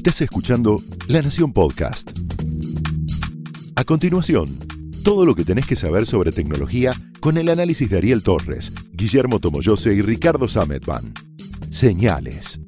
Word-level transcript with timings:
Estás 0.00 0.22
escuchando 0.22 0.80
La 1.08 1.20
Nación 1.20 1.52
Podcast. 1.52 2.10
A 3.76 3.84
continuación, 3.84 4.46
todo 5.04 5.26
lo 5.26 5.34
que 5.34 5.44
tenés 5.44 5.66
que 5.66 5.76
saber 5.76 6.06
sobre 6.06 6.32
tecnología 6.32 6.94
con 7.20 7.36
el 7.36 7.50
análisis 7.50 7.90
de 7.90 7.98
Ariel 7.98 8.22
Torres, 8.22 8.72
Guillermo 8.94 9.40
Tomoyose 9.40 9.92
y 9.92 10.00
Ricardo 10.00 10.48
Sametban. 10.48 11.12
Señales. 11.68 12.62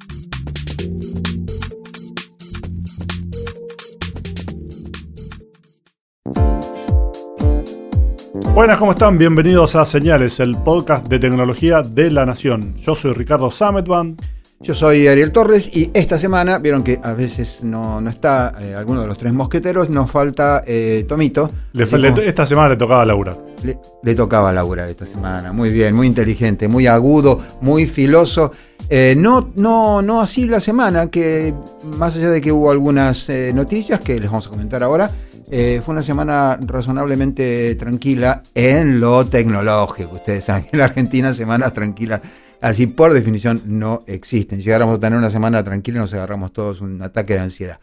Buenas, 8.54 8.76
¿cómo 8.76 8.90
están? 8.90 9.16
Bienvenidos 9.16 9.74
a 9.74 9.86
Señales, 9.86 10.38
el 10.38 10.58
podcast 10.58 11.08
de 11.08 11.18
tecnología 11.18 11.80
de 11.80 12.10
la 12.10 12.26
Nación. 12.26 12.76
Yo 12.76 12.94
soy 12.94 13.14
Ricardo 13.14 13.50
Sametban. 13.50 14.18
Yo 14.62 14.76
soy 14.76 15.08
Ariel 15.08 15.32
Torres 15.32 15.68
y 15.76 15.90
esta 15.92 16.20
semana, 16.20 16.58
vieron 16.60 16.84
que 16.84 17.00
a 17.02 17.14
veces 17.14 17.64
no, 17.64 18.00
no 18.00 18.09
está 18.09 18.55
eh, 18.60 18.74
alguno 18.77 19.00
de 19.00 19.09
los 19.09 19.18
tres 19.18 19.32
mosqueteros, 19.32 19.91
nos 19.91 20.09
falta 20.09 20.62
eh, 20.64 21.04
Tomito. 21.09 21.50
Le- 21.73 21.82
Así 21.82 21.98
le- 21.98 22.10
como- 22.10 22.23
esta 22.23 22.46
semana 22.46 22.68
le 22.68 22.77
tocaba 22.77 23.04
laburar. 23.04 23.37
le, 23.64 23.77
le 24.04 24.14
tocaba 24.14 24.52
laburar 24.52 24.88
esta 24.88 25.04
semana. 25.04 25.52
Muy 25.52 25.70
bien, 25.70 25.96
muy 25.96 26.06
inteligente, 26.06 26.68
muy 26.68 26.87
agudo, 26.87 27.40
muy 27.60 27.87
filoso. 27.88 28.52
Eh, 28.88 29.14
no, 29.18 29.51
no, 29.56 30.01
no 30.01 30.20
así 30.20 30.46
la 30.46 30.60
semana, 30.60 31.09
que 31.09 31.52
más 31.98 32.15
allá 32.15 32.30
de 32.30 32.40
que 32.40 32.52
hubo 32.52 32.70
algunas 32.70 33.29
noticias 33.52 33.98
que 33.98 34.20
les 34.20 34.30
vamos 34.30 34.46
a 34.46 34.51
comentar 34.51 34.84
ahora, 34.84 35.10
eh, 35.51 35.80
fue 35.84 35.92
una 35.92 36.04
semana 36.04 36.56
razonablemente 36.65 37.74
tranquila 37.74 38.42
en 38.54 39.01
lo 39.01 39.26
tecnológico. 39.26 40.15
Ustedes 40.15 40.45
saben 40.45 40.62
que 40.65 40.70
en 40.74 40.79
la 40.79 40.84
Argentina 40.84 41.34
semanas 41.34 41.74
tranquilas 41.74 42.20
así 42.62 42.87
por 42.87 43.12
definición 43.12 43.62
no 43.66 44.05
existen. 44.07 44.61
Llegáramos 44.61 44.97
a 44.97 45.01
tener 45.01 45.19
una 45.19 45.30
semana 45.30 45.62
tranquila 45.62 46.01
nos 46.01 46.15
agarramos 46.15 46.52
todos 46.52 46.80
un 46.80 47.02
ataque 47.02 47.35
de 47.35 47.41
ansiedad. 47.41 47.80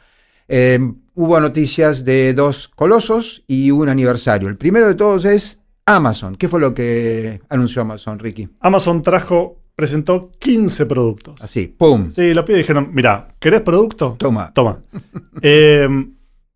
Eh, 0.47 0.79
hubo 1.13 1.39
noticias 1.39 2.03
de 2.05 2.33
dos 2.33 2.69
colosos 2.69 3.43
y 3.45 3.69
un 3.69 3.89
aniversario. 3.89 4.47
El 4.47 4.57
primero 4.57 4.87
de 4.87 4.95
todos 4.95 5.25
es 5.25 5.61
Amazon. 5.85 6.35
¿Qué 6.35 6.47
fue 6.47 6.59
lo 6.59 6.73
que 6.73 7.41
anunció 7.49 7.83
Amazon, 7.83 8.17
Ricky? 8.17 8.49
Amazon 8.59 9.03
trajo, 9.03 9.59
presentó 9.75 10.31
15 10.39 10.85
productos. 10.87 11.41
Así, 11.41 11.67
¡pum! 11.67 12.09
Sí, 12.09 12.33
los 12.33 12.45
pibes 12.45 12.61
dijeron, 12.61 12.89
mira, 12.93 13.29
¿querés 13.39 13.61
producto? 13.61 14.15
Toma. 14.17 14.51
Toma. 14.53 14.79
Eh, 15.41 15.87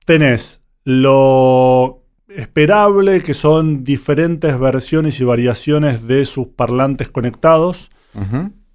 tenés 0.06 0.60
lo 0.84 2.04
esperable, 2.28 3.24
que 3.24 3.34
son 3.34 3.86
diferentes 3.86 4.60
versiones 4.60 5.22
y 5.22 5.24
variaciones 5.24 6.06
de 6.06 6.26
sus 6.26 6.48
parlantes 6.48 7.10
conectados. 7.10 7.92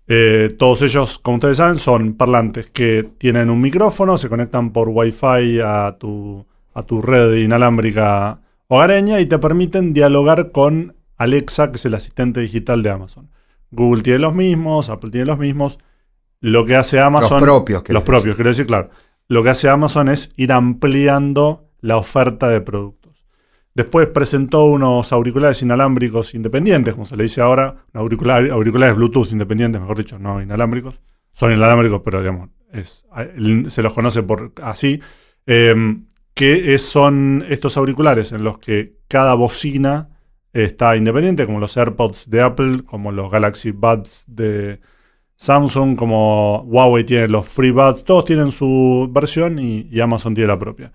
Eh, 0.06 0.54
todos 0.58 0.82
ellos, 0.82 1.18
como 1.18 1.36
ustedes 1.36 1.58
saben, 1.58 1.76
son 1.76 2.14
parlantes 2.14 2.70
que 2.70 3.08
tienen 3.18 3.50
un 3.50 3.60
micrófono, 3.60 4.16
se 4.16 4.28
conectan 4.28 4.72
por 4.72 4.88
Wi-Fi 4.88 5.60
a 5.62 5.96
tu, 5.98 6.46
a 6.72 6.82
tu 6.82 7.02
red 7.02 7.34
inalámbrica 7.34 8.40
hogareña 8.68 9.20
y 9.20 9.26
te 9.26 9.38
permiten 9.38 9.92
dialogar 9.92 10.50
con 10.50 10.96
Alexa, 11.16 11.70
que 11.70 11.76
es 11.76 11.84
el 11.84 11.94
asistente 11.94 12.40
digital 12.40 12.82
de 12.82 12.90
Amazon. 12.90 13.30
Google 13.70 14.02
tiene 14.02 14.20
los 14.20 14.34
mismos, 14.34 14.88
Apple 14.88 15.10
tiene 15.10 15.26
los 15.26 15.38
mismos. 15.38 15.78
Lo 16.40 16.64
que 16.64 16.76
hace 16.76 17.00
Amazon. 17.00 17.40
Los 17.40 17.42
propios, 17.42 17.82
Los 17.88 18.02
propios, 18.02 18.36
quiero 18.36 18.50
decir, 18.50 18.66
claro. 18.66 18.90
Lo 19.26 19.42
que 19.42 19.50
hace 19.50 19.68
Amazon 19.68 20.08
es 20.08 20.32
ir 20.36 20.52
ampliando 20.52 21.68
la 21.80 21.96
oferta 21.96 22.48
de 22.48 22.60
productos. 22.60 22.97
Después 23.78 24.08
presentó 24.08 24.64
unos 24.64 25.12
auriculares 25.12 25.62
inalámbricos 25.62 26.34
independientes, 26.34 26.94
como 26.94 27.06
se 27.06 27.16
le 27.16 27.22
dice 27.22 27.40
ahora, 27.40 27.76
auricular- 27.94 28.50
auriculares 28.50 28.96
Bluetooth 28.96 29.30
independientes, 29.30 29.80
mejor 29.80 29.96
dicho, 29.98 30.18
no 30.18 30.42
inalámbricos. 30.42 31.00
Son 31.32 31.52
inalámbricos, 31.52 32.02
pero 32.04 32.18
digamos, 32.18 32.48
se 33.68 33.82
los 33.84 33.92
conoce 33.92 34.24
por 34.24 34.52
así. 34.64 35.00
eh, 35.46 35.76
que 36.34 36.76
son 36.78 37.44
estos 37.48 37.76
auriculares 37.76 38.32
en 38.32 38.42
los 38.42 38.58
que 38.58 38.96
cada 39.06 39.34
bocina 39.34 40.08
está 40.52 40.96
independiente, 40.96 41.46
como 41.46 41.60
los 41.60 41.76
AirPods 41.76 42.28
de 42.28 42.42
Apple, 42.42 42.82
como 42.84 43.12
los 43.12 43.30
Galaxy 43.30 43.70
Buds 43.70 44.24
de 44.26 44.80
Samsung, 45.36 45.96
como 45.96 46.62
Huawei 46.66 47.04
tiene 47.04 47.28
los 47.28 47.46
FreeBuds, 47.48 48.02
todos 48.02 48.24
tienen 48.24 48.50
su 48.50 49.08
versión 49.12 49.60
y 49.60 50.00
Amazon 50.00 50.34
tiene 50.34 50.48
la 50.48 50.58
propia. 50.58 50.92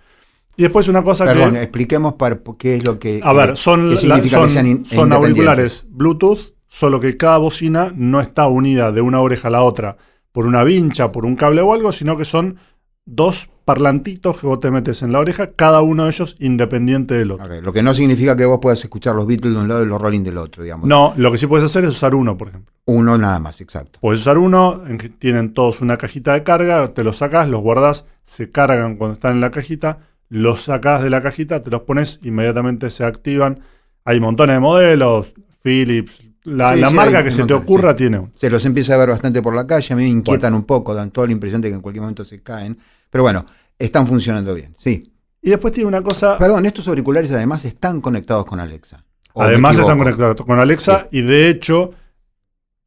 Y 0.56 0.64
después 0.64 0.88
una 0.88 1.04
cosa 1.04 1.26
Perdón, 1.26 1.54
que... 1.54 1.64
expliquemos 1.64 2.14
para, 2.14 2.40
qué 2.58 2.76
es 2.76 2.84
lo 2.84 3.00
que. 3.00 3.20
A 3.24 3.32
eh, 3.32 3.38
ver, 3.38 3.58
son, 3.58 3.90
qué 3.90 4.08
la- 4.08 4.24
son, 4.28 4.84
que 4.84 4.86
son 4.86 5.12
auriculares 5.14 5.88
Bluetooth, 5.90 6.56
solo 6.68 7.00
que 7.00 7.18
cada 7.18 7.38
bocina 7.38 7.92
no 7.96 8.22
está 8.22 8.48
unida 8.48 8.92
de 8.92 9.02
una 9.02 9.22
oreja 9.22 9.48
a 9.48 9.52
la 9.52 9.64
otra 9.64 9.98
por 10.32 10.46
una 10.46 10.64
vincha, 10.64 11.12
por 11.12 11.26
un 11.26 11.36
cable 11.36 11.62
o 11.62 11.74
algo, 11.74 11.92
sino 11.92 12.18
que 12.18 12.26
son 12.26 12.58
dos 13.06 13.50
parlantitos 13.66 14.40
que 14.40 14.48
vos 14.48 14.60
te 14.60 14.72
metes 14.72 15.02
en 15.04 15.12
la 15.12 15.20
oreja, 15.20 15.52
cada 15.52 15.82
uno 15.82 16.04
de 16.04 16.10
ellos 16.10 16.36
independiente 16.40 17.14
del 17.14 17.32
otro. 17.32 17.62
Lo 17.62 17.72
que 17.72 17.82
no 17.82 17.94
significa 17.94 18.36
que 18.36 18.46
vos 18.46 18.60
puedas 18.62 18.84
escuchar 18.84 19.16
los 19.16 19.26
Beatles 19.26 19.54
de 19.54 19.60
un 19.60 19.68
lado 19.68 19.84
y 19.84 19.86
los 19.86 20.02
Rolling 20.02 20.24
del 20.24 20.38
otro, 20.38 20.64
digamos. 20.64 20.88
No, 20.88 21.14
lo 21.16 21.32
que 21.32 21.38
sí 21.38 21.48
puedes 21.48 21.66
hacer 21.66 21.84
es 21.84 21.92
usar 21.92 22.14
uno, 22.16 22.38
por 22.38 22.50
ejemplo. 22.50 22.74
Uno 22.86 23.18
nada 23.18 23.40
más, 23.40 23.62
exacto. 23.62 24.00
Puedes 24.02 24.22
usar 24.22 24.38
uno, 24.38 24.84
en 24.88 24.98
que 24.98 25.10
tienen 25.10 25.54
todos 25.54 25.82
una 25.82 25.98
cajita 25.98 26.34
de 26.34 26.44
carga, 26.44 26.88
te 26.90 27.04
los 27.04 27.18
sacas, 27.18 27.48
los 27.48 27.62
guardas, 27.62 28.06
se 28.24 28.50
cargan 28.50 28.98
cuando 28.98 29.14
están 29.14 29.34
en 29.36 29.42
la 29.42 29.52
cajita, 29.52 30.00
los 30.30 30.64
sacas 30.64 31.04
de 31.04 31.10
la 31.10 31.22
cajita, 31.22 31.64
te 31.64 31.70
los 31.70 31.82
pones, 31.82 32.20
inmediatamente 32.24 32.90
se 32.90 33.04
activan. 33.04 33.62
Hay 34.06 34.20
montones 34.20 34.56
de 34.56 34.60
modelos, 34.60 35.34
Philips, 35.62 36.22
la, 36.44 36.74
Sí, 36.74 36.82
la 36.82 36.90
sí, 36.90 36.96
marca 36.96 37.24
que 37.24 37.32
se 37.32 37.46
te 37.46 37.54
ocurra 37.54 37.92
sí. 37.92 37.98
tiene. 37.98 38.30
Se 38.36 38.50
los 38.50 38.66
empieza 38.66 38.96
a 38.96 38.98
ver 38.98 39.10
bastante 39.10 39.42
por 39.42 39.56
la 39.56 39.66
calle, 39.66 39.94
a 39.94 39.96
mí 39.96 40.04
me 40.04 40.10
inquietan 40.10 40.54
un 40.54 40.64
poco, 40.64 40.94
dan 40.94 41.12
toda 41.12 41.28
la 41.28 41.34
impresión 41.34 41.62
de 41.62 41.70
que 41.70 41.76
en 41.76 41.82
cualquier 41.82 42.02
momento 42.02 42.26
se 42.26 42.42
caen. 42.42 42.78
Pero 43.10 43.24
bueno, 43.24 43.46
están 43.78 44.08
funcionando 44.08 44.54
bien, 44.54 44.76
sí. 44.78 45.12
Y 45.42 45.50
después 45.50 45.74
tiene 45.74 45.88
una 45.88 46.02
cosa, 46.02 46.38
Perdón, 46.38 46.66
estos 46.66 46.88
auriculares 46.88 47.32
además 47.32 47.66
están 47.66 48.02
conectados 48.02 48.46
con 48.46 48.60
Alexa. 48.60 49.04
¿O 49.34 49.42
me 49.42 49.48
además 49.48 49.78
están 49.78 49.98
conectados 49.98 50.46
con 50.46 50.60
Alexa 50.60 51.08
y 51.12 51.22
de 51.22 51.50
hecho 51.50 51.92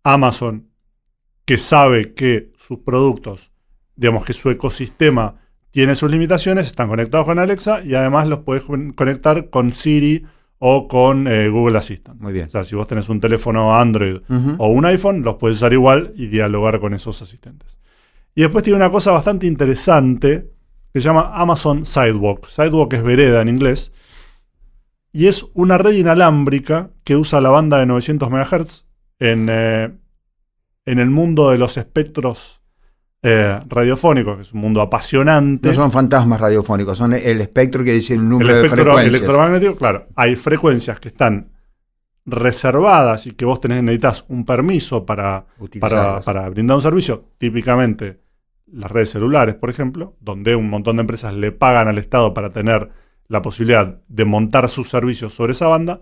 Amazon, 0.02 0.68
que 1.44 1.58
sabe 1.58 2.14
que 2.14 2.52
sus 2.56 2.78
productos, 2.78 3.50
digamos 3.94 4.24
que 4.24 4.32
su 4.32 4.50
ecosistema 4.50 5.34
tiene 5.76 5.94
sus 5.94 6.10
limitaciones, 6.10 6.64
están 6.68 6.88
conectados 6.88 7.26
con 7.26 7.38
Alexa 7.38 7.84
y 7.84 7.92
además 7.92 8.26
los 8.28 8.38
puedes 8.38 8.62
con- 8.62 8.94
conectar 8.94 9.50
con 9.50 9.72
Siri 9.72 10.24
o 10.58 10.88
con 10.88 11.28
eh, 11.28 11.50
Google 11.50 11.76
Assistant. 11.76 12.18
Muy 12.18 12.32
bien. 12.32 12.46
O 12.46 12.48
sea, 12.48 12.64
si 12.64 12.74
vos 12.74 12.86
tenés 12.86 13.10
un 13.10 13.20
teléfono 13.20 13.76
Android 13.78 14.22
o 14.56 14.68
un 14.68 14.86
iPhone, 14.86 15.20
los 15.20 15.34
puedes 15.34 15.58
usar 15.58 15.74
igual 15.74 16.14
y 16.16 16.28
dialogar 16.28 16.80
con 16.80 16.94
esos 16.94 17.20
asistentes. 17.20 17.76
Y 18.34 18.40
después 18.40 18.64
tiene 18.64 18.78
una 18.78 18.90
cosa 18.90 19.12
bastante 19.12 19.46
interesante 19.46 20.50
que 20.94 21.00
se 21.02 21.08
llama 21.08 21.32
Amazon 21.34 21.84
Sidewalk. 21.84 22.46
Sidewalk 22.48 22.94
es 22.94 23.02
vereda 23.02 23.42
en 23.42 23.48
inglés. 23.48 23.92
Y 25.12 25.26
es 25.26 25.44
una 25.52 25.76
red 25.76 25.92
inalámbrica 25.92 26.88
que 27.04 27.16
usa 27.16 27.42
la 27.42 27.50
banda 27.50 27.78
de 27.78 27.84
900 27.84 28.30
MHz 28.30 28.86
en, 29.18 29.48
eh, 29.50 29.90
en 30.86 30.98
el 31.00 31.10
mundo 31.10 31.50
de 31.50 31.58
los 31.58 31.76
espectros 31.76 32.55
eh, 33.28 33.60
radiofónicos, 33.68 34.36
que 34.36 34.42
es 34.42 34.52
un 34.52 34.60
mundo 34.60 34.80
apasionante. 34.80 35.68
No 35.68 35.74
son 35.74 35.90
fantasmas 35.90 36.40
radiofónicos, 36.40 36.96
son 36.96 37.12
el 37.12 37.40
espectro 37.40 37.82
que 37.82 37.92
dice 37.92 38.14
el 38.14 38.20
el 38.20 38.28
número 38.28 38.54
de 38.54 38.62
espectro 38.62 38.84
frecuencias. 38.84 39.14
electromagnético, 39.14 39.76
claro, 39.76 40.06
hay 40.14 40.36
frecuencias 40.36 41.00
que 41.00 41.08
están 41.08 41.50
reservadas 42.24 43.26
y 43.26 43.32
que 43.32 43.44
vos 43.44 43.60
tenés, 43.60 43.82
necesitas 43.82 44.24
un 44.28 44.44
permiso 44.44 45.04
para, 45.04 45.46
para 46.24 46.48
brindar 46.50 46.76
un 46.76 46.82
servicio, 46.82 47.24
típicamente 47.38 48.20
las 48.66 48.90
redes 48.90 49.10
celulares, 49.10 49.54
por 49.54 49.70
ejemplo, 49.70 50.16
donde 50.20 50.56
un 50.56 50.68
montón 50.68 50.96
de 50.96 51.02
empresas 51.02 51.34
le 51.34 51.52
pagan 51.52 51.88
al 51.88 51.98
Estado 51.98 52.34
para 52.34 52.50
tener 52.50 52.90
la 53.28 53.42
posibilidad 53.42 54.00
de 54.08 54.24
montar 54.24 54.68
sus 54.68 54.88
servicios 54.88 55.34
sobre 55.34 55.52
esa 55.52 55.66
banda, 55.66 56.00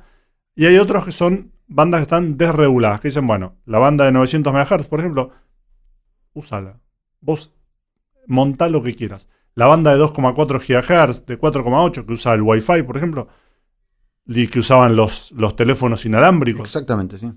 y 0.54 0.66
hay 0.66 0.78
otros 0.78 1.04
que 1.04 1.12
son 1.12 1.52
bandas 1.66 2.00
que 2.00 2.02
están 2.02 2.36
desreguladas, 2.36 3.00
que 3.00 3.08
dicen, 3.08 3.26
bueno, 3.26 3.56
la 3.64 3.78
banda 3.78 4.04
de 4.04 4.12
900 4.12 4.52
MHz, 4.52 4.86
por 4.86 5.00
ejemplo, 5.00 5.30
úsala. 6.32 6.80
Vos 7.24 7.52
montá 8.26 8.68
lo 8.68 8.82
que 8.82 8.94
quieras. 8.94 9.28
La 9.54 9.66
banda 9.66 9.94
de 9.96 10.02
2,4 10.02 10.58
GHz, 10.58 11.26
de 11.26 11.38
4,8, 11.38 12.04
que 12.06 12.12
usa 12.12 12.34
el 12.34 12.42
Wi-Fi, 12.42 12.82
por 12.82 12.96
ejemplo, 12.96 13.28
y 14.26 14.48
que 14.48 14.58
usaban 14.58 14.94
los, 14.96 15.32
los 15.32 15.56
teléfonos 15.56 16.04
inalámbricos, 16.04 16.68
Exactamente, 16.68 17.18
sí. 17.18 17.32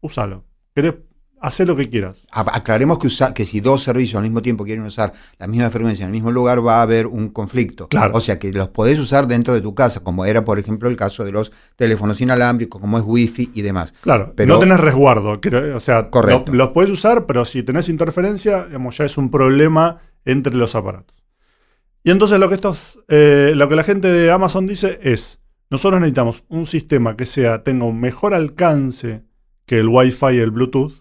úsalo. 0.00 0.44
Querés, 0.74 0.94
hacé 1.42 1.66
lo 1.66 1.76
que 1.76 1.90
quieras. 1.90 2.18
Aclaremos 2.30 2.98
que, 2.98 3.08
usa- 3.08 3.34
que 3.34 3.44
si 3.44 3.60
dos 3.60 3.82
servicios 3.82 4.16
al 4.16 4.22
mismo 4.22 4.40
tiempo 4.42 4.64
quieren 4.64 4.84
usar 4.84 5.12
la 5.38 5.46
misma 5.46 5.70
frecuencia 5.70 6.04
en 6.04 6.06
el 6.08 6.12
mismo 6.12 6.30
lugar, 6.30 6.64
va 6.66 6.78
a 6.78 6.82
haber 6.82 7.06
un 7.06 7.28
conflicto. 7.28 7.88
Claro. 7.88 8.12
O 8.16 8.20
sea 8.20 8.38
que 8.38 8.52
los 8.52 8.68
podés 8.68 8.98
usar 8.98 9.26
dentro 9.26 9.52
de 9.52 9.60
tu 9.60 9.74
casa, 9.74 10.00
como 10.00 10.24
era, 10.24 10.44
por 10.44 10.58
ejemplo, 10.58 10.88
el 10.88 10.96
caso 10.96 11.24
de 11.24 11.32
los 11.32 11.52
teléfonos 11.76 12.20
inalámbricos, 12.20 12.80
como 12.80 12.96
es 12.98 13.04
Wi-Fi 13.06 13.50
y 13.54 13.62
demás. 13.62 13.92
Claro, 14.00 14.32
Pero- 14.36 14.54
no 14.54 14.60
tenés 14.60 14.80
resguardo. 14.80 15.38
o 15.74 15.80
sea, 15.80 16.08
Correcto. 16.10 16.50
lo- 16.52 16.56
los 16.58 16.68
podés 16.70 16.90
usar, 16.90 17.26
pero 17.26 17.44
si 17.44 17.62
tenés 17.62 17.88
interferencia, 17.88 18.64
digamos, 18.66 18.96
ya 18.96 19.04
es 19.04 19.18
un 19.18 19.30
problema 19.30 19.98
entre 20.24 20.54
los 20.54 20.74
aparatos. 20.74 21.16
Y 22.04 22.10
entonces 22.10 22.38
lo 22.40 22.48
que 22.48 22.54
estos, 22.56 22.98
eh, 23.08 23.52
lo 23.54 23.68
que 23.68 23.76
la 23.76 23.84
gente 23.84 24.08
de 24.08 24.30
Amazon 24.30 24.66
dice 24.66 24.98
es, 25.02 25.40
nosotros 25.70 26.00
necesitamos 26.00 26.44
un 26.48 26.66
sistema 26.66 27.16
que 27.16 27.26
sea, 27.26 27.62
tenga 27.62 27.84
un 27.84 28.00
mejor 28.00 28.34
alcance 28.34 29.22
que 29.66 29.78
el 29.78 29.88
Wi-Fi 29.88 30.26
y 30.34 30.38
el 30.38 30.50
Bluetooth, 30.50 30.92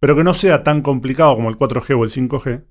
pero 0.00 0.16
que 0.16 0.24
no 0.24 0.34
sea 0.34 0.62
tan 0.62 0.82
complicado 0.82 1.34
como 1.36 1.48
el 1.48 1.56
4G 1.56 1.98
o 1.98 2.04
el 2.04 2.10
5G, 2.10 2.64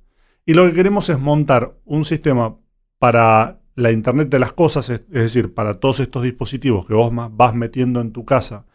Y 0.48 0.54
lo 0.54 0.66
que 0.68 0.74
queremos 0.74 1.10
es 1.10 1.20
montar 1.20 1.76
un 1.86 2.06
sistema 2.06 2.58
para 3.00 3.62
la 3.76 3.92
Internet 3.92 4.30
de 4.30 4.40
las 4.40 4.54
cosas, 4.54 4.90
es, 4.90 5.10
decir, 5.10 5.54
para 5.54 5.76
todos 5.76 6.00
estos 6.00 6.24
dispositivos 6.24 6.86
que 6.86 6.94
vos 6.94 7.12
vas 7.32 7.56
metiendo 7.56 8.00
en 8.00 8.12
tu 8.12 8.26
casa 8.26 8.66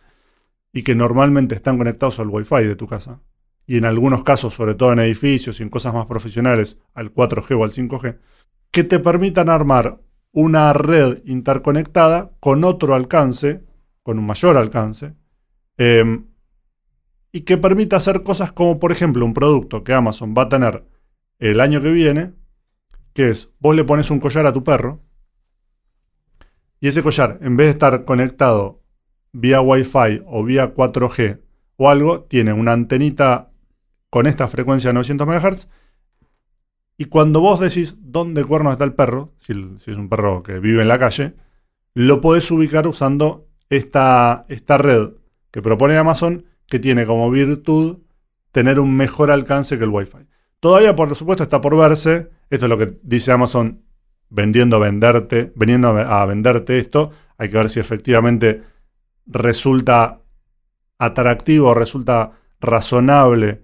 y 0.73 0.82
que 0.82 0.94
normalmente 0.94 1.55
están 1.55 1.79
conectados 1.79 2.19
al 2.19 2.29
Wi-Fi 2.29 2.64
de 2.64 2.76
tu 2.76 2.87
casa, 2.87 3.20
y 3.67 3.76
en 3.79 3.85
algunos 3.85 4.25
casos, 4.25 4.55
sobre 4.55 4.75
todo 4.75 4.93
en 4.93 4.99
edificios 4.99 5.61
y 5.61 5.62
en 5.62 5.69
cosas 5.69 5.94
más 5.94 6.06
profesionales, 6.06 6.79
al 6.93 7.12
4G 7.12 7.58
o 7.58 7.64
al 7.64 7.73
5G, 7.73 8.19
que 8.70 8.85
te 8.85 8.99
permitan 8.99 9.49
armar 9.49 10.00
una 10.32 10.73
red 10.73 11.23
interconectada 11.25 12.32
con 12.41 12.64
otro 12.64 12.94
alcance, 12.94 13.64
con 14.02 14.19
un 14.19 14.26
mayor 14.26 14.56
alcance, 14.56 15.14
em, 15.76 16.26
y 17.32 17.42
que 17.42 17.56
permita 17.56 17.96
hacer 17.96 18.22
cosas 18.22 18.52
como, 18.52 18.78
por 18.78 18.92
ejemplo, 18.92 19.24
un 19.24 19.34
producto 19.34 19.84
que 19.84 19.94
Amazon 19.94 20.34
va 20.36 20.42
a 20.42 20.48
tener 20.48 20.84
el 21.38 21.60
año 21.60 21.80
que 21.80 21.90
viene, 21.90 22.32
que 23.12 23.30
es, 23.30 23.50
vos 23.60 23.74
le 23.74 23.84
pones 23.84 24.10
un 24.10 24.20
collar 24.20 24.46
a 24.46 24.52
tu 24.52 24.64
perro, 24.64 25.02
y 26.80 26.88
ese 26.88 27.02
collar, 27.02 27.38
en 27.42 27.56
vez 27.56 27.66
de 27.66 27.72
estar 27.72 28.04
conectado 28.04 28.82
vía 29.32 29.60
Wi-Fi 29.60 30.22
o 30.26 30.44
vía 30.44 30.74
4G 30.74 31.40
o 31.76 31.90
algo, 31.90 32.22
tiene 32.22 32.52
una 32.52 32.72
antenita 32.72 33.50
con 34.08 34.26
esta 34.26 34.48
frecuencia 34.48 34.88
de 34.88 34.94
900 34.94 35.26
MHz. 35.26 35.68
Y 36.96 37.06
cuando 37.06 37.40
vos 37.40 37.60
decís 37.60 37.96
dónde 38.00 38.44
cuerno 38.44 38.72
está 38.72 38.84
el 38.84 38.94
perro, 38.94 39.32
si, 39.38 39.54
si 39.78 39.90
es 39.90 39.96
un 39.96 40.08
perro 40.08 40.42
que 40.42 40.58
vive 40.58 40.82
en 40.82 40.88
la 40.88 40.98
calle, 40.98 41.34
lo 41.94 42.20
podés 42.20 42.50
ubicar 42.50 42.86
usando 42.86 43.46
esta, 43.68 44.44
esta 44.48 44.78
red 44.78 45.10
que 45.50 45.62
propone 45.62 45.96
Amazon, 45.96 46.44
que 46.70 46.78
tiene 46.78 47.05
como 47.05 47.31
virtud 47.31 47.99
tener 48.52 48.81
un 48.81 48.96
mejor 48.96 49.31
alcance 49.31 49.76
que 49.76 49.84
el 49.84 49.90
Wi-Fi. 49.90 50.26
Todavía, 50.61 50.96
por 50.96 51.14
supuesto, 51.14 51.43
está 51.43 51.61
por 51.61 51.76
verse. 51.76 52.31
Esto 52.49 52.67
es 52.67 52.70
lo 52.70 52.78
que 52.78 52.99
dice 53.02 53.32
Amazon 53.32 53.82
vendiendo 54.31 54.76
a 54.76 54.78
venderte, 54.78 55.52
veniendo 55.56 55.88
a 55.88 56.25
venderte 56.26 56.78
esto. 56.78 57.11
Hay 57.37 57.50
que 57.50 57.56
ver 57.56 57.69
si 57.70 57.81
efectivamente 57.81 58.62
resulta 59.26 60.20
atractivo, 60.99 61.75
resulta 61.75 62.32
razonable 62.61 63.62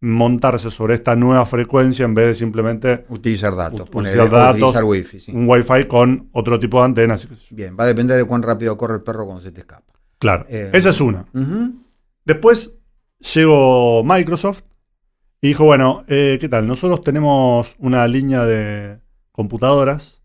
montarse 0.00 0.70
sobre 0.70 0.94
esta 0.94 1.16
nueva 1.16 1.46
frecuencia 1.46 2.04
en 2.04 2.14
vez 2.14 2.26
de 2.26 2.34
simplemente 2.34 3.04
Utilizar 3.08 3.54
datos, 3.56 3.88
poner, 3.88 4.16
datos, 4.28 4.56
utilizar 4.56 4.84
wifi. 4.84 5.20
sí. 5.20 5.32
un 5.32 5.48
Wi-Fi 5.48 5.86
con 5.86 6.28
otro 6.32 6.58
tipo 6.60 6.78
de 6.78 6.84
antenas. 6.84 7.26
Bien, 7.50 7.76
va 7.78 7.84
a 7.84 7.86
depender 7.86 8.16
de 8.16 8.24
cuán 8.24 8.42
rápido 8.42 8.76
corre 8.76 8.96
el 8.96 9.02
perro 9.02 9.24
cuando 9.24 9.42
se 9.42 9.50
te 9.52 9.60
escapa. 9.60 9.92
Claro, 10.18 10.46
Eh, 10.48 10.70
esa 10.72 10.90
es 10.90 11.00
una. 11.00 11.26
Después 12.24 12.78
llegó 13.34 14.02
Microsoft 14.04 14.62
y 15.40 15.48
dijo, 15.48 15.64
bueno, 15.64 16.04
eh, 16.08 16.38
¿qué 16.40 16.48
tal? 16.48 16.66
Nosotros 16.66 17.02
tenemos 17.02 17.76
una 17.78 18.06
línea 18.08 18.44
de 18.46 19.00
computadoras 19.32 20.22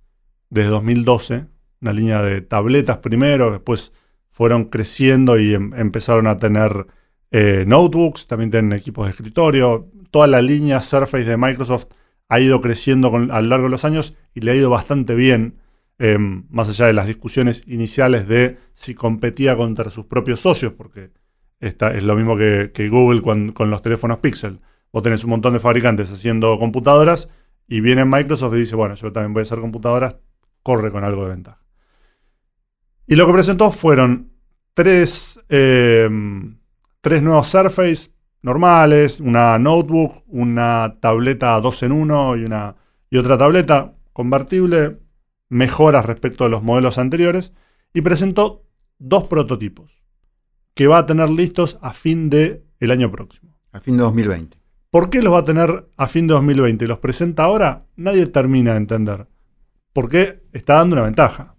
desde 0.50 0.70
2012, 0.70 1.46
una 1.82 1.94
línea 1.94 2.22
de 2.22 2.42
tabletas 2.42 2.98
primero, 2.98 3.52
después 3.52 3.92
fueron 4.32 4.66
creciendo 4.66 5.38
y 5.40 5.54
em- 5.54 5.74
empezaron 5.76 6.28
a 6.28 6.38
tener 6.40 6.88
eh, 7.32 7.64
notebooks, 7.68 8.28
también 8.28 8.50
tienen 8.52 8.74
equipos 8.74 9.06
de 9.06 9.12
escritorio. 9.12 9.90
Toda 10.12 10.28
la 10.28 10.42
línea 10.42 10.82
Surface 10.82 11.26
de 11.26 11.38
Microsoft 11.38 11.88
ha 12.30 12.40
ido 12.40 12.62
creciendo 12.62 13.12
con- 13.12 13.32
a 13.32 13.42
lo 13.42 13.50
largo 13.50 13.66
de 13.66 13.72
los 13.72 13.86
años 13.86 14.16
y 14.34 14.40
le 14.42 14.52
ha 14.52 14.56
ido 14.56 14.70
bastante 14.70 15.16
bien, 15.16 15.58
em, 16.00 16.46
más 16.50 16.70
allá 16.70 16.86
de 16.88 16.94
las 16.94 17.08
discusiones 17.08 17.64
iniciales 17.68 18.28
de 18.28 18.58
si 18.76 18.96
competía 18.96 19.56
contra 19.58 19.92
sus 19.92 20.06
propios 20.06 20.40
socios, 20.40 20.74
porque 20.74 21.12
es 21.60 22.04
lo 22.04 22.16
mismo 22.16 22.38
que, 22.38 22.90
Google 22.90 23.22
con, 23.22 23.70
los 23.70 23.82
teléfonos 23.82 24.20
Pixel. 24.20 24.60
Vos 24.92 25.04
tenés 25.04 25.24
un 25.24 25.32
montón 25.32 25.54
de 25.54 25.60
fabricantes 25.60 26.12
haciendo 26.12 26.58
computadoras 26.58 27.30
y 27.68 27.82
viene 27.82 28.06
Microsoft 28.06 28.56
y 28.56 28.62
dice, 28.62 28.76
bueno, 28.76 28.96
yo 28.96 29.12
también 29.12 29.34
voy 29.34 29.42
a 29.42 29.44
hacer 29.44 29.60
computadoras, 29.60 30.16
corre 30.64 30.92
con 30.92 31.04
algo 31.04 31.24
de 31.24 31.30
ventaja. 31.30 31.62
Y 33.06 33.16
lo 33.16 33.28
que 33.28 33.34
presentó 33.34 33.72
fueron 33.72 34.32
tres, 34.74 35.44
eh, 35.50 36.10
tres 37.02 37.22
nuevos 37.22 37.48
Surface 37.48 38.12
normales, 38.42 39.20
una 39.20 39.60
notebook, 39.60 40.24
una 40.28 40.96
tableta 41.00 41.60
2 41.60 41.84
en 41.84 41.92
1 41.92 42.38
y, 42.38 42.48
y 43.10 43.18
otra 43.18 43.38
tableta 43.38 43.94
convertible, 44.14 45.00
mejoras 45.50 46.06
respecto 46.06 46.46
de 46.46 46.50
los 46.52 46.64
modelos 46.64 46.98
anteriores, 46.98 47.54
y 47.94 48.02
presentó 48.02 48.64
dos 48.98 49.28
prototipos 49.28 49.99
que 50.80 50.88
va 50.88 51.00
a 51.00 51.06
tener 51.06 51.30
listos 51.30 51.78
a 51.82 51.92
fin 51.92 52.30
de 52.30 52.64
el 52.80 52.92
año 52.92 53.12
próximo. 53.12 53.54
A 53.74 53.82
fin 53.82 53.98
de 53.98 54.04
2020. 54.04 54.58
¿Por 54.90 55.10
qué 55.10 55.22
los 55.22 55.34
va 55.34 55.40
a 55.40 55.44
tener 55.44 55.90
a 55.98 56.08
fin 56.08 56.26
de 56.26 56.36
2020 56.36 56.86
y 56.86 56.88
los 56.88 57.00
presenta 57.00 57.44
ahora? 57.44 57.88
Nadie 57.98 58.28
termina 58.28 58.72
de 58.72 58.78
entender. 58.78 59.28
Porque 59.92 60.42
está 60.54 60.76
dando 60.76 60.96
una 60.96 61.04
ventaja. 61.04 61.58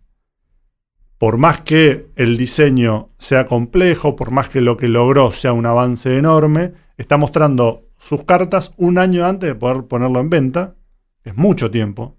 Por 1.19 1.37
más 1.37 1.61
que 1.61 2.07
el 2.17 2.39
diseño 2.39 3.11
sea 3.19 3.45
complejo, 3.45 4.17
por 4.17 4.31
más 4.31 4.49
que 4.49 4.63
lo 4.63 4.79
que 4.79 4.89
logró 4.89 5.33
sea 5.33 5.53
un 5.53 5.67
avance 5.67 6.17
enorme, 6.17 6.73
está 6.97 7.19
mostrando 7.19 7.91
sus 7.99 8.25
cartas 8.25 8.73
un 8.79 8.97
año 8.97 9.27
antes 9.27 9.51
de 9.51 9.55
poder 9.55 9.85
ponerlo 9.85 10.21
en 10.21 10.31
venta. 10.31 10.77
Es 11.25 11.37
mucho 11.37 11.71
tiempo. 11.71 12.17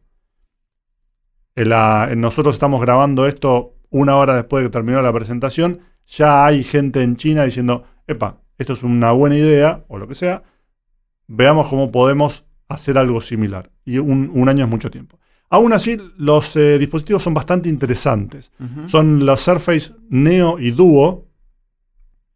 En 1.55 1.69
la- 1.69 2.09
en 2.11 2.21
nosotros 2.21 2.53
estamos 2.53 2.79
grabando 2.79 3.25
esto 3.25 3.73
una 3.89 4.17
hora 4.17 4.35
después 4.35 4.63
de 4.63 4.69
que 4.69 4.73
terminó 4.73 5.01
la 5.01 5.11
presentación. 5.11 5.79
Ya 6.07 6.45
hay 6.45 6.63
gente 6.63 7.01
en 7.03 7.15
China 7.15 7.43
diciendo, 7.43 7.83
epa, 8.07 8.37
esto 8.57 8.73
es 8.73 8.83
una 8.83 9.11
buena 9.11 9.37
idea, 9.37 9.83
o 9.87 9.97
lo 9.97 10.07
que 10.07 10.15
sea. 10.15 10.43
Veamos 11.27 11.67
cómo 11.69 11.91
podemos 11.91 12.43
hacer 12.67 12.97
algo 12.97 13.21
similar. 13.21 13.71
Y 13.85 13.97
un, 13.97 14.29
un 14.33 14.49
año 14.49 14.65
es 14.65 14.69
mucho 14.69 14.91
tiempo. 14.91 15.17
Aún 15.49 15.73
así, 15.73 15.97
los 16.17 16.55
eh, 16.55 16.77
dispositivos 16.77 17.23
son 17.23 17.33
bastante 17.33 17.67
interesantes. 17.69 18.51
Son 18.87 19.25
los 19.25 19.41
Surface 19.41 19.93
Neo 20.09 20.59
y 20.59 20.71
Duo. 20.71 21.27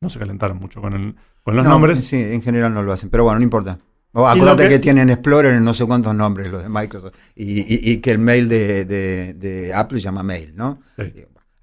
No 0.01 0.09
se 0.09 0.19
calentaron 0.19 0.57
mucho 0.57 0.81
con, 0.81 0.94
el- 0.94 1.15
con 1.44 1.56
los 1.56 1.63
No, 1.63 1.71
nombres. 1.71 2.00
Sí, 2.00 2.17
en 2.17 2.41
general 2.41 2.73
no 2.73 2.83
lo 2.83 2.91
hacen, 2.91 3.09
pero 3.09 3.23
bueno, 3.23 3.39
no 3.39 3.44
importa. 3.44 3.79
Acuérdate 4.13 4.63
que- 4.63 4.69
que... 4.75 4.79
tienen 4.79 5.09
Explorer 5.09 5.53
en 5.56 5.63
no 5.63 5.73
sé 5.73 5.85
cuántos 5.85 6.13
nombres 6.15 6.50
los 6.50 6.63
de 6.63 6.69
Microsoft 6.69 7.13
y, 7.35 7.59
y- 7.62 7.91
y 7.91 7.97
que 7.97 8.12
el 8.12 8.19
mail 8.19 8.47
de, 8.50 8.85
de- 8.85 9.33
de 9.33 9.73
Apple 9.73 9.97
se 10.00 10.03
llama 10.06 10.23
mail, 10.23 10.53
¿no? 10.56 10.81
Sí. 10.97 11.12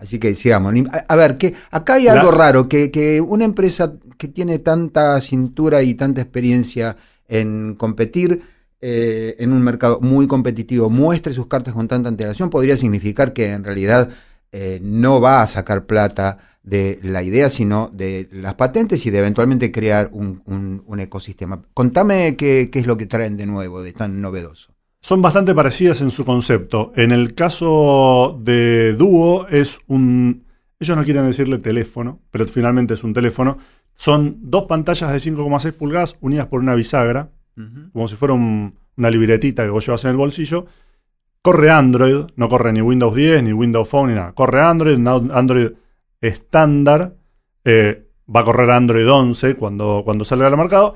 Así 0.03 0.19
que 0.19 0.35
sigamos. 0.35 0.75
A, 1.09 1.17
ver, 1.17 1.39
que 1.39 1.55
acá 1.71 1.95
hay 1.95 2.09
algo 2.09 2.31
raro, 2.33 2.69
que, 2.69 2.91
que 2.91 3.21
una 3.21 3.45
empresa 3.45 3.93
que 4.19 4.27
tiene 4.27 4.59
tanta 4.59 5.21
cintura 5.21 5.83
y 5.85 5.95
tanta 5.95 6.21
experiencia 6.21 6.97
en 7.29 7.77
competir 7.77 8.43
eh, 8.81 9.37
en 9.39 9.53
un 9.53 9.63
mercado 9.63 10.01
muy 10.01 10.27
competitivo 10.27 10.91
muestre 10.91 11.33
sus 11.33 11.47
cartas 11.47 11.73
con 11.73 11.87
tanta 11.87 12.09
antelación, 12.09 12.51
podría 12.51 12.77
significar 12.77 13.33
que 13.33 13.53
en 13.53 13.63
realidad 13.63 14.09
eh, 14.51 14.81
no 14.83 15.21
va 15.21 15.41
a 15.41 15.47
sacar 15.47 15.87
plata 15.87 16.39
de 16.65 16.99
la 17.05 17.23
idea, 17.23 17.49
sino 17.49 17.89
de 17.93 18.29
las 18.33 18.55
patentes 18.55 19.07
y 19.07 19.11
de 19.11 19.19
eventualmente 19.21 19.71
crear 19.71 20.09
un, 20.13 20.43
un- 20.47 20.83
un 20.85 20.99
ecosistema. 21.01 21.63
Contame 21.75 22.37
qué, 22.37 22.71
qué 22.73 22.81
es 22.81 22.87
lo 22.87 22.97
que 22.97 23.07
traen 23.07 23.37
de 23.37 23.47
nuevo, 23.47 23.83
de 23.83 23.93
tan 23.93 24.21
novedoso. 24.21 24.72
Son 25.05 25.21
bastante 25.21 25.53
parecidas 25.55 26.01
en 26.01 26.11
su 26.13 26.25
concepto. 26.25 26.93
En 26.95 27.11
el 27.11 27.35
caso 27.35 28.39
de 28.41 28.95
Duo 28.95 29.49
es 29.49 29.81
un... 29.89 30.45
Ellos 30.79 30.97
no 30.97 31.05
quieren 31.05 31.27
decirle 31.27 31.59
teléfono, 31.59 32.21
pero 32.31 32.47
finalmente 32.47 32.95
es 32.95 33.03
un 33.05 33.13
teléfono. 33.13 33.59
Son 33.95 34.37
dos 34.43 34.65
pantallas 34.65 35.13
de 35.13 35.19
5,6 35.19 35.73
pulgadas 35.73 36.17
unidas 36.21 36.47
por 36.47 36.61
una 36.61 36.75
bisagra, 36.77 37.31
como 37.93 38.09
si 38.09 38.17
fuera 38.17 38.35
un- 38.35 38.75
una 38.97 39.11
libretita 39.11 39.65
que 39.65 39.71
vos 39.71 39.85
llevas 39.85 40.05
en 40.05 40.13
el 40.13 40.17
bolsillo. 40.17 40.67
Corre 41.43 41.71
Android, 41.71 42.27
no 42.37 42.49
corre 42.49 42.73
ni 42.73 42.81
Windows 42.81 43.15
10, 43.15 43.43
ni 43.43 43.53
Windows 43.53 43.89
Phone, 43.89 44.11
ni 44.11 44.15
nada. 44.15 44.33
Corre 44.33 44.61
Android, 44.61 44.99
Android 45.07 45.69
estándar. 46.21 47.17
eh, 47.65 48.09
va 48.35 48.41
a 48.41 48.45
correr 48.45 48.71
Android 48.71 49.09
11 49.09 49.55
cuando, 49.57 50.03
cuando 50.05 50.25
salga 50.25 50.47
al 50.47 50.57
mercado, 50.57 50.95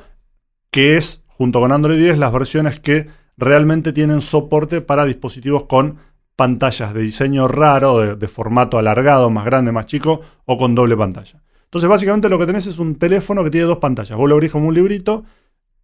que 0.71 0.97
es, 0.97 1.25
junto 1.29 1.61
con 1.61 1.71
Android 1.73 1.99
10, 1.99 2.19
las 2.19 2.33
versiones 2.33 2.81
que 2.81 3.07
realmente 3.37 3.93
tienen 3.93 4.21
soporte 4.21 4.81
para 4.81 5.05
dispositivos 5.05 5.65
con 5.65 5.99
pantallas 6.37 6.93
de 6.93 7.03
diseño 7.03 7.49
raro, 7.49 7.99
de, 7.99 8.17
de 8.17 8.29
formato 8.29 8.79
alargado, 8.79 9.31
más 9.31 9.45
grande, 9.45 9.73
más 9.73 9.87
chico, 9.87 10.21
o 10.45 10.59
con 10.59 10.75
doble 10.75 10.97
pantalla. 10.97 11.43
Entonces, 11.65 11.89
básicamente 11.89 12.29
lo 12.29 12.39
que 12.39 12.47
tenés 12.47 12.67
es 12.67 12.79
un 12.79 12.97
teléfono 12.97 13.43
que 13.43 13.51
tiene 13.51 13.67
dos 13.67 13.79
pantallas. 13.79 14.17
Vos 14.17 14.29
lo 14.29 14.35
abrís 14.35 14.53
como 14.53 14.69
un 14.69 14.75
librito, 14.75 15.25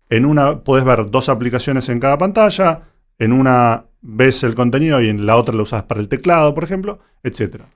en 0.09 0.25
una 0.25 0.61
podés 0.61 0.85
ver 0.85 1.11
dos 1.11 1.29
aplicaciones 1.29 1.89
en 1.89 1.99
cada 1.99 2.19
pantalla, 2.19 2.83
en 3.19 3.33
una 3.33 3.85
ves 4.03 4.43
el 4.43 4.55
contenido 4.55 5.01
y 5.01 5.09
en 5.09 5.27
la 5.27 5.37
otra 5.37 5.55
lo 5.55 5.63
usás 5.63 5.85
para 5.85 6.01
el 6.01 6.09
teclado, 6.09 6.55
por 6.55 6.65
ejemplo, 6.65 6.99
etcétera. 7.23 7.67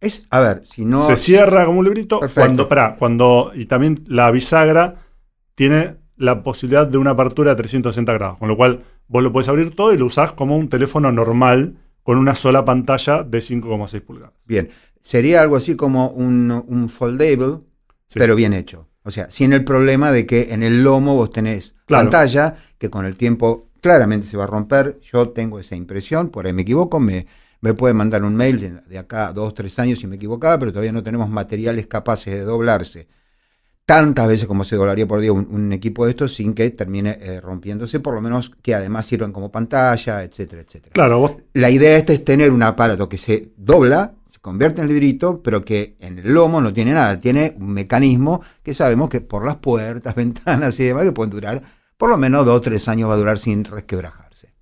Es, 0.00 0.26
a 0.30 0.40
ver, 0.40 0.66
si 0.66 0.84
no. 0.84 1.00
Se 1.00 1.16
cierra 1.16 1.64
como 1.64 1.78
un 1.78 1.84
librito 1.84 2.20
Perfecto. 2.20 2.40
cuando, 2.40 2.68
pará, 2.68 2.96
cuando 2.96 3.52
y 3.54 3.66
también 3.66 4.02
la 4.06 4.30
bisagra 4.30 4.96
tiene 5.54 5.96
la 6.16 6.42
posibilidad 6.42 6.86
de 6.86 6.98
una 6.98 7.10
apertura 7.10 7.50
de 7.50 7.56
360 7.56 8.12
grados, 8.12 8.38
con 8.38 8.48
lo 8.48 8.56
cual 8.56 8.84
vos 9.08 9.22
lo 9.22 9.32
podés 9.32 9.48
abrir 9.48 9.74
todo 9.74 9.92
y 9.92 9.98
lo 9.98 10.06
usás 10.06 10.32
como 10.32 10.56
un 10.56 10.68
teléfono 10.68 11.10
normal 11.12 11.76
con 12.02 12.18
una 12.18 12.34
sola 12.34 12.64
pantalla 12.64 13.22
de 13.22 13.38
5,6 13.40 14.00
pulgadas. 14.02 14.34
Bien, 14.44 14.70
sería 15.00 15.40
algo 15.42 15.56
así 15.56 15.76
como 15.76 16.08
un, 16.10 16.50
un 16.66 16.88
foldable, 16.88 17.60
Sí. 18.06 18.18
pero 18.18 18.36
bien 18.36 18.52
hecho. 18.52 18.88
O 19.04 19.10
sea, 19.10 19.30
sin 19.30 19.52
el 19.52 19.64
problema 19.64 20.12
de 20.12 20.26
que 20.26 20.52
en 20.52 20.62
el 20.62 20.82
lomo 20.84 21.14
vos 21.16 21.30
tenés 21.30 21.74
Claro. 21.86 22.04
pantalla 22.10 22.56
que 22.78 22.90
con 22.90 23.06
el 23.06 23.16
tiempo 23.16 23.70
claramente 23.80 24.26
se 24.26 24.36
va 24.36 24.44
a 24.44 24.48
romper. 24.48 25.00
Yo 25.00 25.30
tengo 25.30 25.58
esa 25.58 25.76
impresión, 25.76 26.28
por 26.28 26.46
ahí 26.46 26.52
me 26.52 26.62
equivoco, 26.62 27.00
me, 27.00 27.26
me 27.60 27.74
puede 27.74 27.94
mandar 27.94 28.22
un 28.22 28.36
mail 28.36 28.60
de, 28.60 28.70
de 28.82 28.98
acá 28.98 29.28
a 29.28 29.32
dos, 29.32 29.54
tres 29.54 29.78
años 29.78 29.98
si 30.00 30.06
me 30.06 30.16
equivocaba, 30.16 30.58
pero 30.58 30.72
todavía 30.72 30.92
no 30.92 31.02
tenemos 31.02 31.28
materiales 31.30 31.86
capaces 31.86 32.32
de 32.34 32.42
doblarse 32.42 33.08
tantas 33.92 34.26
veces 34.26 34.48
como 34.48 34.64
se 34.64 34.74
doblaría 34.74 35.06
por 35.06 35.20
día 35.20 35.34
un, 35.34 35.70
equipo 35.70 36.06
de 36.06 36.12
estos 36.12 36.34
sin 36.34 36.54
que 36.54 36.70
termine 36.70 37.18
eh, 37.20 37.42
rompiéndose, 37.42 38.00
por 38.00 38.14
lo 38.14 38.22
menos 38.22 38.50
que 38.62 38.74
además 38.74 39.04
sirvan 39.04 39.32
como 39.32 39.52
pantalla, 39.52 40.22
etcétera, 40.22 40.62
etcétera. 40.62 40.94
Claro, 40.94 41.42
La 41.52 41.68
idea 41.68 41.98
esta 41.98 42.14
es 42.14 42.24
tener 42.24 42.52
un 42.52 42.62
aparato 42.62 43.06
que 43.06 43.18
se 43.18 43.50
dobla, 43.54 44.14
se 44.30 44.38
convierte 44.38 44.80
en 44.80 44.88
librito, 44.88 45.42
pero 45.42 45.62
que 45.62 45.96
en 46.00 46.20
el 46.20 46.32
lomo 46.32 46.62
no 46.62 46.72
tiene 46.72 46.94
nada, 46.94 47.20
tiene 47.20 47.54
un 47.58 47.70
mecanismo 47.74 48.40
que 48.62 48.72
sabemos 48.72 49.10
que 49.10 49.20
por 49.20 49.44
las 49.44 49.56
puertas, 49.56 50.14
ventanas 50.16 50.80
y 50.80 50.84
demás 50.84 51.04
que 51.04 51.12
pueden 51.12 51.30
durar 51.30 51.62
por 51.98 52.08
lo 52.08 52.16
menos 52.16 52.46
dos 52.46 52.56
o 52.56 52.60
tres 52.62 52.88
años 52.88 53.10
va 53.10 53.14
a 53.14 53.18
durar 53.18 53.38
sin 53.38 53.62
resquebrajarse. 53.62 54.54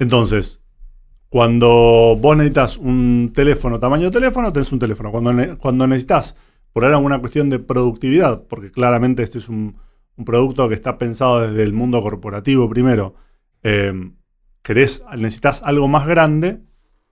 Entonces, 0.00 0.60
cuando 1.28 2.18
vos 2.20 2.36
necesitas 2.36 2.76
un 2.78 3.30
teléfono, 3.32 3.78
tamaño 3.78 4.06
de 4.06 4.10
teléfono, 4.10 4.52
tenés 4.52 4.72
un 4.72 4.80
teléfono. 4.80 5.12
Cuando, 5.12 5.56
cuando 5.58 5.86
necesitas 5.86 6.36
por 6.72 6.84
ahora 6.84 6.98
una 6.98 7.18
cuestión 7.18 7.50
de 7.50 7.58
productividad, 7.58 8.44
porque 8.48 8.70
claramente 8.70 9.22
este 9.22 9.38
es 9.38 9.48
un, 9.48 9.76
producto 10.24 10.68
que 10.68 10.74
está 10.76 10.98
pensado 10.98 11.48
desde 11.48 11.64
el 11.64 11.72
mundo 11.72 12.00
corporativo 12.00 12.68
primero. 12.68 13.16
Eh, 13.64 14.12
querés, 14.62 15.04
necesitas 15.16 15.62
algo 15.64 15.88
más 15.88 16.06
grande, 16.06 16.60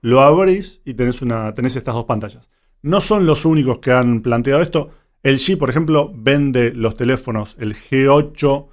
lo 0.00 0.20
abrís 0.20 0.80
y 0.84 0.94
tenés, 0.94 1.20
una, 1.20 1.52
tenés 1.54 1.74
estas 1.76 1.94
dos 1.94 2.04
pantallas. 2.04 2.48
No 2.82 3.00
son 3.00 3.26
los 3.26 3.44
únicos 3.44 3.80
que 3.80 3.90
han 3.90 4.22
planteado 4.22 4.62
esto. 4.62 4.90
El 5.22 5.38
G, 5.38 5.58
por 5.58 5.70
ejemplo, 5.70 6.12
vende 6.14 6.72
los 6.72 6.96
teléfonos, 6.96 7.56
el 7.58 7.74
G8X 7.74 8.68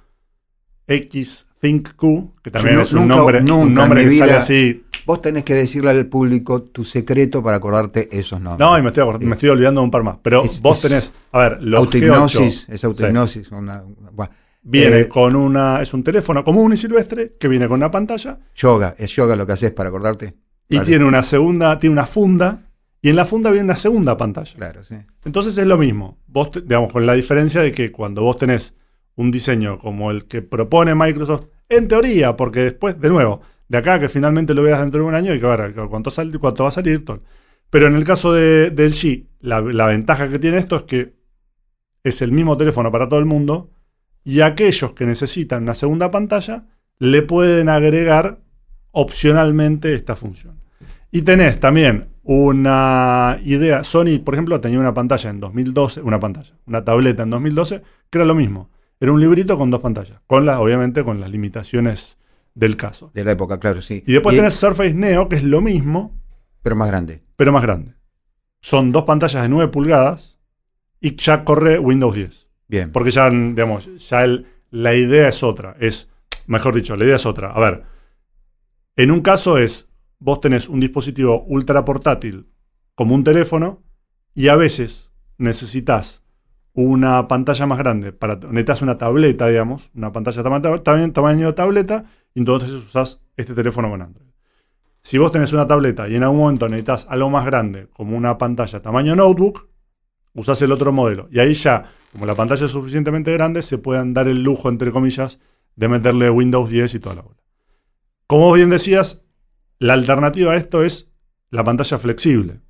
ThinkQ, 1.60 2.42
que 2.42 2.50
también 2.50 2.80
es 2.80 2.92
un 2.92 3.08
nombre, 3.08 3.40
un 3.40 3.74
nombre 3.74 4.04
que 4.04 4.12
sale 4.12 4.34
así 4.34 4.84
Vos 5.08 5.22
tenés 5.22 5.42
que 5.42 5.54
decirle 5.54 5.88
al 5.88 6.04
público 6.04 6.60
tu 6.60 6.84
secreto 6.84 7.42
para 7.42 7.56
acordarte 7.56 8.10
esos 8.12 8.42
nombres. 8.42 8.68
No, 8.68 8.76
y 8.76 8.82
me 8.82 8.88
estoy, 8.88 9.18
me 9.20 9.36
estoy 9.36 9.48
olvidando 9.48 9.82
un 9.82 9.90
par 9.90 10.02
más. 10.02 10.18
Pero 10.20 10.42
vos 10.60 10.82
tenés, 10.82 11.10
a 11.32 11.38
ver, 11.38 11.62
los 11.62 11.78
Autohipnosis, 11.78 12.68
es 12.68 12.84
autohipnosis. 12.84 13.48
viene 14.60 14.98
eh, 14.98 15.08
con 15.08 15.34
una, 15.34 15.80
es 15.80 15.94
un 15.94 16.04
teléfono 16.04 16.44
común 16.44 16.74
y 16.74 16.76
silvestre 16.76 17.36
que 17.40 17.48
viene 17.48 17.66
con 17.66 17.76
una 17.76 17.90
pantalla. 17.90 18.38
Yoga, 18.54 18.96
es 18.98 19.10
yoga 19.16 19.34
lo 19.34 19.46
que 19.46 19.52
haces 19.54 19.72
para 19.72 19.88
acordarte. 19.88 20.34
Y 20.68 20.80
tiene 20.80 21.06
una 21.06 21.22
segunda, 21.22 21.78
tiene 21.78 21.94
una 21.94 22.04
funda, 22.04 22.66
y 23.00 23.08
en 23.08 23.16
la 23.16 23.24
funda 23.24 23.50
viene 23.50 23.64
una 23.64 23.76
segunda 23.76 24.14
pantalla. 24.14 24.52
Claro, 24.56 24.84
sí. 24.84 24.96
Entonces 25.24 25.56
es 25.56 25.66
lo 25.66 25.78
mismo. 25.78 26.18
Vos, 26.26 26.50
digamos, 26.52 26.92
con 26.92 27.06
la 27.06 27.14
diferencia 27.14 27.62
de 27.62 27.72
que 27.72 27.90
cuando 27.92 28.24
vos 28.24 28.36
tenés 28.36 28.74
un 29.14 29.30
diseño 29.30 29.78
como 29.78 30.10
el 30.10 30.26
que 30.26 30.42
propone 30.42 30.94
Microsoft, 30.94 31.46
en 31.70 31.88
teoría, 31.88 32.36
porque 32.36 32.60
después, 32.60 33.00
de 33.00 33.08
nuevo, 33.08 33.40
de 33.68 33.78
acá 33.78 34.00
que 34.00 34.08
finalmente 34.08 34.54
lo 34.54 34.62
veas 34.62 34.80
dentro 34.80 35.02
de 35.02 35.06
un 35.06 35.14
año 35.14 35.34
y 35.34 35.40
que 35.40 35.46
ver 35.46 35.74
cuánto, 35.88 36.10
cuánto 36.40 36.62
va 36.62 36.68
a 36.68 36.72
salir. 36.72 37.04
Pero 37.70 37.86
en 37.86 37.94
el 37.94 38.04
caso 38.04 38.32
de, 38.32 38.70
del 38.70 38.92
G, 38.92 39.26
la, 39.40 39.60
ventaja 39.60 40.28
que 40.28 40.38
tiene 40.38 40.58
esto 40.58 40.76
es 40.76 40.82
que 40.84 41.14
es 42.02 42.22
el 42.22 42.32
mismo 42.32 42.56
teléfono 42.56 42.90
para 42.90 43.08
todo 43.08 43.20
el 43.20 43.26
mundo 43.26 43.70
y 44.24 44.40
aquellos 44.40 44.92
que 44.94 45.06
necesitan 45.06 45.62
una 45.62 45.74
segunda 45.74 46.10
pantalla 46.10 46.66
le 46.98 47.22
pueden 47.22 47.68
agregar 47.68 48.40
opcionalmente 48.92 49.94
esta 49.94 50.16
función. 50.16 50.60
Y 51.10 51.22
tenés 51.22 51.60
también 51.60 52.08
una 52.22 53.38
idea. 53.44 53.84
Sony, 53.84 54.18
por 54.24 54.34
ejemplo, 54.34 54.60
tenía 54.60 54.80
una 54.80 54.94
pantalla 54.94 55.30
en 55.30 55.40
2012, 55.40 56.02
una 56.02 56.20
pantalla, 56.20 56.54
una 56.66 56.84
tableta 56.84 57.22
en 57.22 57.30
2012, 57.30 57.82
que 58.10 58.18
era 58.18 58.24
lo 58.24 58.34
mismo. 58.34 58.70
Era 59.00 59.12
un 59.12 59.20
librito 59.20 59.56
con 59.56 59.70
dos 59.70 59.80
pantallas, 59.80 60.20
con 60.26 60.44
las, 60.44 60.58
obviamente, 60.58 61.04
con 61.04 61.20
las 61.20 61.30
limitaciones 61.30 62.18
del 62.58 62.76
caso. 62.76 63.12
De 63.14 63.22
la 63.22 63.32
época, 63.32 63.60
claro, 63.60 63.80
sí. 63.82 64.02
Y 64.04 64.12
después 64.12 64.34
tenés 64.34 64.54
Surface 64.54 64.92
Neo, 64.92 65.28
que 65.28 65.36
es 65.36 65.44
lo 65.44 65.60
mismo. 65.60 66.20
Pero 66.62 66.74
más 66.74 66.88
grande. 66.88 67.22
Pero 67.36 67.52
más 67.52 67.62
grande. 67.62 67.94
Son 68.60 68.90
dos 68.90 69.04
pantallas 69.04 69.42
de 69.42 69.48
9 69.48 69.70
pulgadas 69.70 70.38
y 71.00 71.14
ya 71.14 71.44
corre 71.44 71.78
Windows 71.78 72.16
10. 72.16 72.48
Bien. 72.66 72.90
Porque 72.90 73.12
ya, 73.12 73.30
digamos, 73.30 74.08
ya 74.08 74.26
la 74.70 74.94
idea 74.94 75.28
es 75.28 75.44
otra. 75.44 75.76
Es, 75.78 76.10
mejor 76.48 76.74
dicho, 76.74 76.96
la 76.96 77.04
idea 77.04 77.14
es 77.16 77.26
otra. 77.26 77.52
A 77.52 77.60
ver, 77.60 77.84
en 78.96 79.12
un 79.12 79.20
caso 79.20 79.56
es, 79.56 79.88
vos 80.18 80.40
tenés 80.40 80.68
un 80.68 80.80
dispositivo 80.80 81.44
ultra 81.44 81.84
portátil 81.84 82.48
como 82.96 83.14
un 83.14 83.22
teléfono 83.22 83.84
y 84.34 84.48
a 84.48 84.56
veces 84.56 85.12
necesitas 85.36 86.24
una 86.72 87.28
pantalla 87.28 87.66
más 87.66 87.78
grande, 87.78 88.12
para, 88.12 88.34
necesitas 88.34 88.82
una 88.82 88.98
tableta, 88.98 89.46
digamos, 89.46 89.90
una 89.94 90.12
pantalla 90.12 90.42
también 90.82 91.12
tamaño 91.12 91.46
de 91.46 91.52
tableta 91.52 92.04
entonces 92.34 92.70
usás 92.70 93.20
este 93.36 93.54
teléfono 93.54 93.90
con 93.90 94.02
Android. 94.02 94.28
Si 95.02 95.16
vos 95.18 95.32
tenés 95.32 95.52
una 95.52 95.66
tableta 95.66 96.08
y 96.08 96.16
en 96.16 96.22
algún 96.22 96.40
momento 96.40 96.68
necesitas 96.68 97.06
algo 97.08 97.30
más 97.30 97.46
grande, 97.46 97.88
como 97.92 98.16
una 98.16 98.36
pantalla 98.36 98.82
tamaño 98.82 99.16
notebook, 99.16 99.68
usás 100.34 100.60
el 100.62 100.72
otro 100.72 100.92
modelo. 100.92 101.28
Y 101.30 101.38
ahí 101.38 101.54
ya, 101.54 101.90
como 102.12 102.26
la 102.26 102.34
pantalla 102.34 102.66
es 102.66 102.72
suficientemente 102.72 103.32
grande, 103.32 103.62
se 103.62 103.78
pueden 103.78 104.12
dar 104.12 104.28
el 104.28 104.42
lujo, 104.42 104.68
entre 104.68 104.90
comillas, 104.90 105.40
de 105.76 105.88
meterle 105.88 106.28
Windows 106.30 106.68
10 106.70 106.94
y 106.94 106.98
toda 107.00 107.14
la 107.16 107.22
bola. 107.22 107.36
Como 108.26 108.52
bien 108.52 108.70
decías, 108.70 109.24
la 109.78 109.94
alternativa 109.94 110.52
a 110.52 110.56
esto 110.56 110.82
es 110.82 111.10
la 111.50 111.64
pantalla 111.64 111.98
flexible. 111.98 112.60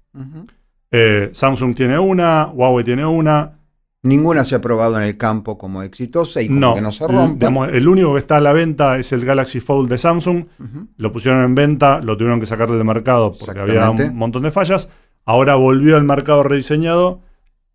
Eh, 0.90 1.30
Samsung 1.32 1.74
tiene 1.74 1.98
una, 1.98 2.46
Huawei 2.46 2.84
tiene 2.84 3.04
una, 3.04 3.57
Ninguna 4.02 4.44
se 4.44 4.54
ha 4.54 4.60
probado 4.60 4.96
en 4.96 5.02
el 5.02 5.16
campo 5.16 5.58
como 5.58 5.82
exitosa 5.82 6.40
y 6.40 6.48
como 6.48 6.76
que 6.76 6.80
no 6.80 6.92
se 6.92 7.06
rompe. 7.06 7.46
el 7.46 7.88
único 7.88 8.12
que 8.14 8.20
está 8.20 8.36
a 8.36 8.40
la 8.40 8.52
venta 8.52 8.96
es 8.96 9.12
el 9.12 9.24
Galaxy 9.24 9.58
Fold 9.58 9.88
de 9.88 9.98
Samsung. 9.98 10.46
Lo 10.96 11.12
pusieron 11.12 11.42
en 11.42 11.54
venta, 11.54 12.00
lo 12.00 12.16
tuvieron 12.16 12.38
que 12.38 12.46
sacar 12.46 12.70
del 12.70 12.84
mercado 12.84 13.32
porque 13.38 13.58
había 13.58 13.90
un 13.90 14.16
montón 14.16 14.44
de 14.44 14.52
fallas. 14.52 14.88
Ahora 15.24 15.56
volvió 15.56 15.96
al 15.96 16.04
mercado 16.04 16.44
rediseñado. 16.44 17.22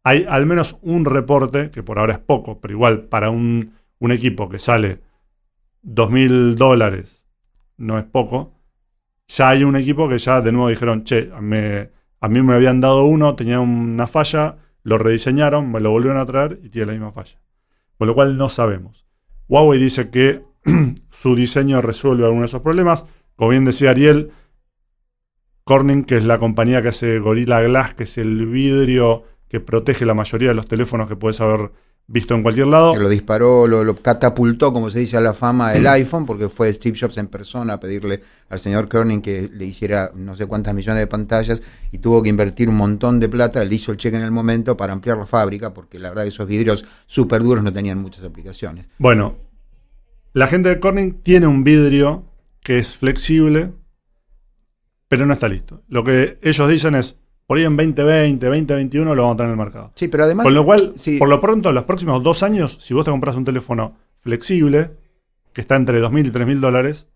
Hay 0.05 0.25
al 0.29 0.45
menos 0.45 0.79
un 0.81 1.05
reporte, 1.05 1.71
que 1.71 1.83
por 1.83 1.99
ahora 1.99 2.13
es 2.13 2.19
poco, 2.19 2.59
pero 2.59 2.73
igual 2.73 3.03
para 3.03 3.29
un, 3.29 3.73
equipo 3.99 4.49
que 4.49 4.59
sale 4.59 5.01
2.000 5.85 6.55
dólares, 6.55 7.23
no 7.77 7.97
es 7.97 8.05
poco. 8.05 8.53
Ya 9.27 9.49
hay 9.49 9.63
un 9.63 9.75
equipo 9.75 10.07
que 10.09 10.17
ya 10.17 10.41
de 10.41 10.51
nuevo 10.51 10.69
dijeron, 10.69 11.03
che, 11.03 11.29
a 11.33 11.41
mí 11.41 12.41
me 12.41 12.53
habían 12.53 12.79
dado 12.79 13.05
uno, 13.05 13.35
tenía 13.35 13.59
una 13.59 14.07
falla 14.07 14.57
lo 14.83 14.97
rediseñaron, 14.97 15.71
me 15.71 15.79
lo 15.79 15.91
volvieron 15.91 16.19
a 16.19 16.25
traer 16.25 16.59
y 16.63 16.69
tiene 16.69 16.87
la 16.87 16.93
misma 16.93 17.11
falla. 17.11 17.39
Con 17.97 18.07
lo 18.07 18.15
cual 18.15 18.37
no 18.37 18.49
sabemos. 18.49 19.05
Huawei 19.47 19.79
dice 19.79 20.09
que 20.09 20.43
su 21.09 21.35
diseño 21.35 21.81
resuelve 21.81 22.25
algunos 22.25 22.43
de 22.43 22.57
esos 22.57 22.61
problemas. 22.61 23.05
Como 23.35 23.51
bien 23.51 23.65
decía 23.65 23.91
Ariel, 23.91 24.31
Corning, 25.63 26.03
que 26.03 26.17
es 26.17 26.25
la 26.25 26.39
compañía 26.39 26.81
que 26.81 26.89
hace 26.89 27.19
Gorilla 27.19 27.61
Glass, 27.61 27.93
que 27.93 28.03
es 28.03 28.17
el 28.17 28.45
vidrio 28.47 29.23
que 29.47 29.59
protege 29.59 30.05
la 30.05 30.13
mayoría 30.13 30.49
de 30.49 30.55
los 30.55 30.67
teléfonos 30.67 31.07
que 31.07 31.15
puedes 31.15 31.39
haber 31.39 31.71
visto 32.07 32.35
en 32.35 32.43
cualquier 32.43 32.67
lado. 32.67 32.93
Que 32.93 32.99
lo 32.99 33.09
disparó, 33.09 33.67
lo, 33.67 33.95
catapultó, 33.95 34.73
como 34.73 34.89
se 34.89 34.99
dice, 34.99 35.17
a 35.17 35.21
la 35.21 35.33
fama 35.33 35.73
el 35.73 35.87
iPhone, 35.87 36.25
porque 36.25 36.49
fue 36.49 36.71
Steve 36.73 36.97
Jobs 36.99 37.17
en 37.17 37.27
persona 37.27 37.73
a 37.73 37.79
pedirle 37.79 38.21
al 38.49 38.59
señor 38.59 38.87
Kerning 38.87 39.21
que 39.21 39.49
le 39.51 39.65
hiciera 39.65 40.11
no 40.15 40.35
sé 40.35 40.45
cuántas 40.45 40.73
millones 40.73 41.01
de 41.01 41.07
pantallas 41.07 41.61
y 41.91 41.97
tuvo 41.99 42.21
que 42.21 42.29
invertir 42.29 42.69
un 42.69 42.75
montón 42.75 43.19
de 43.19 43.29
plata. 43.29 43.63
Le 43.63 43.75
hizo 43.75 43.91
el 43.91 43.97
cheque 43.97 44.17
en 44.17 44.23
el 44.23 44.31
momento 44.31 44.77
para 44.77 44.93
ampliar 44.93 45.17
la 45.17 45.25
fábrica, 45.25 45.73
porque 45.73 45.99
la 45.99 46.09
verdad 46.09 46.23
que 46.23 46.29
esos 46.29 46.47
vidrios 46.47 46.85
súper 47.05 47.41
duros 47.41 47.63
no 47.63 47.73
tenían 47.73 47.99
muchas 47.99 48.23
aplicaciones. 48.23 48.87
Bueno, 48.97 49.37
la 50.33 50.47
gente 50.47 50.69
de 50.69 50.79
Corning 50.79 51.21
tiene 51.21 51.47
un 51.47 51.63
vidrio 51.63 52.25
que 52.61 52.79
es 52.79 52.95
flexible, 52.95 53.71
pero 55.07 55.25
no 55.25 55.33
está 55.33 55.47
listo. 55.47 55.83
Lo 55.87 56.03
que 56.03 56.39
ellos 56.41 56.69
dicen 56.69 56.95
es, 56.95 57.19
por 57.45 57.57
ahí 57.57 57.65
en 57.65 57.75
2020, 57.75 58.45
2021 58.45 59.15
lo 59.15 59.21
vamos 59.23 59.35
a 59.35 59.37
tener 59.37 59.53
en 59.53 59.59
el 59.59 59.65
mercado. 59.65 59.91
Sí, 59.95 60.07
pero 60.07 60.23
además. 60.23 60.45
Con 60.45 60.53
lo 60.53 60.65
cual, 60.65 60.95
por 61.19 61.29
lo 61.29 61.41
pronto, 61.41 61.69
en 61.69 61.75
los 61.75 61.83
próximos 61.83 62.23
dos 62.23 62.43
años, 62.43 62.77
si 62.81 62.93
vos 62.93 63.05
te 63.05 63.11
compras 63.11 63.35
un 63.35 63.45
teléfono 63.45 63.97
flexible, 64.19 64.97
que 65.51 65.61
está 65.61 65.75
entre 65.75 66.01
2.000 66.01 66.27
y 66.27 66.31
3.000 66.31 66.59
dólares, 66.59 67.07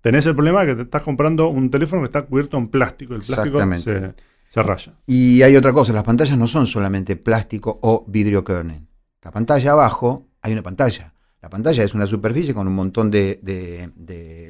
tenés 0.00 0.26
el 0.26 0.34
problema 0.34 0.62
de 0.62 0.66
que 0.68 0.74
te 0.76 0.82
estás 0.82 1.02
comprando 1.02 1.48
un 1.48 1.70
teléfono 1.70 2.02
que 2.02 2.06
está 2.06 2.22
cubierto 2.22 2.58
en 2.58 2.68
plástico. 2.68 3.14
El 3.14 3.22
plástico 3.22 3.60
se, 3.78 4.14
se, 4.48 4.62
raya. 4.62 4.94
Y 5.06 5.42
hay 5.42 5.56
otra 5.56 5.72
cosa: 5.72 5.92
las 5.92 6.04
pantallas 6.04 6.36
no 6.36 6.48
son 6.48 6.66
solamente 6.66 7.16
plástico 7.16 7.78
o 7.82 8.04
vidrio 8.08 8.44
kernel. 8.44 8.86
La 9.22 9.30
pantalla 9.30 9.72
abajo, 9.72 10.28
hay 10.42 10.52
una 10.52 10.62
pantalla. 10.62 11.12
La 11.40 11.50
pantalla 11.50 11.84
es 11.84 11.94
una 11.94 12.06
superficie 12.08 12.52
con 12.54 12.66
un 12.66 12.74
montón 12.74 13.10
de, 13.10 13.40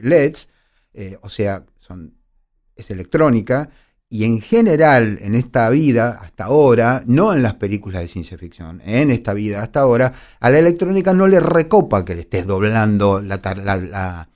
LEDs, 0.02 0.48
eh, 0.94 1.18
o 1.20 1.28
sea, 1.28 1.64
son, 1.78 2.14
es 2.74 2.90
electrónica 2.90 3.68
y 4.08 4.24
en 4.24 4.40
general 4.40 5.18
en 5.20 5.34
esta 5.34 5.68
vida, 5.70 6.20
hasta 6.22 6.44
ahora, 6.44 7.02
no 7.06 7.32
en 7.32 7.42
las 7.42 7.54
películas 7.54 8.02
de 8.02 8.08
ciencia 8.08 8.38
ficción, 8.38 8.80
en 8.84 9.10
esta 9.10 9.34
vida 9.34 9.62
hasta 9.62 9.80
ahora, 9.80 10.12
a 10.38 10.50
la 10.50 10.58
electrónica 10.60 11.12
no 11.12 11.26
le 11.26 11.40
recopa 11.40 12.04
que 12.04 12.14
le 12.14 12.20
estés 12.20 12.46
doblando 12.46 13.20
la, 13.20 14.28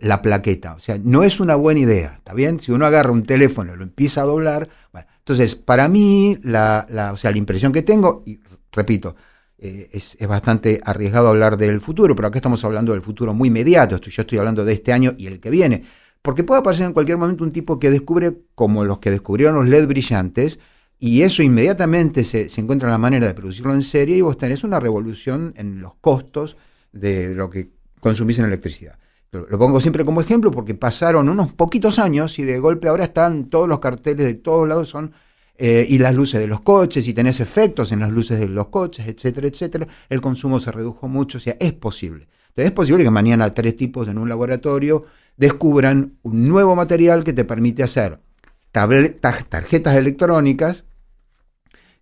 la, 0.00 0.22
plaqueta. 0.22 0.74
O 0.74 0.80
sea, 0.80 0.98
no 1.02 1.22
es 1.22 1.38
una 1.38 1.54
buena 1.54 1.80
idea, 1.80 2.14
¿está 2.16 2.34
bien? 2.34 2.58
Si 2.58 2.72
uno 2.72 2.86
agarra 2.86 3.12
un 3.12 3.24
teléfono 3.24 3.74
y 3.74 3.76
lo 3.76 3.84
empieza 3.84 4.22
a 4.22 4.24
doblar, 4.24 4.68
bueno, 4.92 5.06
entonces 5.18 5.54
para 5.54 5.86
mí, 5.88 6.38
la, 6.42 7.10
o 7.12 7.16
sea, 7.16 7.30
la 7.30 7.38
impresión 7.38 7.72
que 7.72 7.82
tengo, 7.82 8.24
y 8.26 8.40
repito, 8.72 9.14
eh, 9.58 9.90
es, 9.92 10.16
bastante 10.26 10.80
arriesgado 10.84 11.28
hablar 11.28 11.56
del 11.56 11.80
futuro, 11.80 12.16
pero 12.16 12.26
acá 12.26 12.38
estamos 12.38 12.64
hablando 12.64 12.92
del 12.92 13.02
futuro 13.02 13.32
muy 13.32 13.46
inmediato. 13.46 13.96
yo 14.00 14.22
estoy 14.22 14.38
hablando 14.38 14.64
de 14.64 14.72
este 14.72 14.92
año 14.92 15.14
y 15.16 15.28
el 15.28 15.38
que 15.38 15.50
viene. 15.50 15.84
Porque 16.24 16.42
puede 16.42 16.60
aparecer 16.60 16.86
en 16.86 16.94
cualquier 16.94 17.18
momento 17.18 17.44
un 17.44 17.52
tipo 17.52 17.78
que 17.78 17.90
descubre, 17.90 18.34
como 18.54 18.82
los 18.82 18.98
que 18.98 19.10
descubrieron 19.10 19.56
los 19.56 19.68
LED 19.68 19.86
brillantes, 19.86 20.58
y 20.98 21.20
eso 21.20 21.42
inmediatamente 21.42 22.24
se, 22.24 22.48
encuentra 22.58 22.88
la 22.88 22.96
manera 22.96 23.26
de 23.26 23.34
producirlo 23.34 23.74
en 23.74 23.82
serie 23.82 24.16
y 24.16 24.20
vos 24.22 24.38
tenés 24.38 24.64
una 24.64 24.80
revolución 24.80 25.52
en 25.58 25.82
los 25.82 25.96
costos 25.96 26.56
de 26.92 27.34
lo 27.34 27.50
que 27.50 27.72
consumís 28.00 28.38
en 28.38 28.46
electricidad. 28.46 28.98
Lo 29.32 29.58
pongo 29.58 29.82
siempre 29.82 30.06
como 30.06 30.22
ejemplo 30.22 30.50
porque 30.50 30.74
pasaron 30.74 31.28
unos 31.28 31.52
poquitos 31.52 31.98
años 31.98 32.38
y 32.38 32.44
de 32.44 32.58
golpe 32.58 32.88
ahora 32.88 33.04
están 33.04 33.50
todos 33.50 33.68
los 33.68 33.80
carteles 33.80 34.24
de 34.24 34.34
todos 34.34 34.66
lados 34.66 34.88
son 34.88 35.12
eh, 35.58 35.84
y 35.86 35.98
las 35.98 36.14
luces 36.14 36.40
de 36.40 36.46
los 36.46 36.62
coches 36.62 37.06
y 37.06 37.12
tenés 37.12 37.40
efectos 37.40 37.92
en 37.92 38.00
las 38.00 38.10
luces 38.10 38.40
de 38.40 38.48
los 38.48 38.68
coches, 38.68 39.06
etcétera, 39.06 39.48
etcétera. 39.48 39.86
El 40.08 40.22
consumo 40.22 40.58
se 40.58 40.72
redujo 40.72 41.06
mucho, 41.06 41.36
o 41.36 41.40
sea, 41.42 41.54
es 41.60 41.74
posible. 41.74 42.28
Entonces 42.48 42.66
es 42.66 42.72
posible 42.72 43.04
que 43.04 43.10
mañana 43.10 43.52
tres 43.52 43.76
tipos 43.76 44.08
en 44.08 44.16
un 44.16 44.30
laboratorio 44.30 45.02
descubran 45.36 46.18
un 46.22 46.48
nuevo 46.48 46.76
material 46.76 47.24
que 47.24 47.32
te 47.32 47.44
permite 47.44 47.82
hacer 47.82 48.20
tarjetas 48.70 49.96
electrónicas 49.96 50.84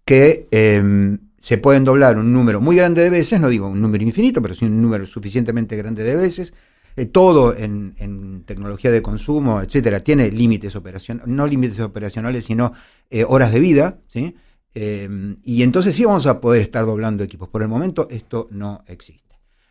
que 0.05 0.49
em, 0.51 1.19
se 1.39 1.59
pueden 1.59 1.85
doblar 1.85 2.19
un 2.19 2.33
número 2.33 2.61
muy 2.61 2.77
grande 2.77 3.03
de 3.03 3.11
veces, 3.11 3.41
no 3.41 3.49
digo 3.49 3.67
un 3.67 3.81
número 3.81 4.05
infinito, 4.05 4.41
pero 4.41 4.55
sí 4.55 4.65
un 4.65 4.81
número 4.81 5.07
suficientemente 5.07 5.77
grande 5.77 6.03
de 6.03 6.17
veces. 6.17 6.55
Eh, 6.97 7.07
todo 7.07 7.57
en, 7.57 8.45
tecnología 8.47 8.91
de 8.91 9.01
consumo, 9.01 9.62
etcétera, 9.62 10.01
tiene 10.01 10.31
límites 10.31 10.77
operacionales, 10.77 11.29
no 11.29 11.47
límites 11.47 11.81
operacionales, 11.81 12.45
sino 12.45 12.73
eh, 13.11 13.25
horas 13.27 13.53
de 13.53 13.61
vida, 13.61 13.99
¿sí? 14.09 14.37
Em, 14.75 15.37
y 15.45 15.62
entonces 15.62 15.95
sí 15.95 16.05
vamos 16.05 16.27
a 16.27 16.41
poder 16.41 16.62
estar 16.62 16.85
doblando 16.85 17.25
equipos. 17.25 17.49
Por 17.49 17.62
el 17.62 17.69
momento 17.69 18.09
esto 18.11 18.49
no 18.51 18.85
existe. 18.87 19.22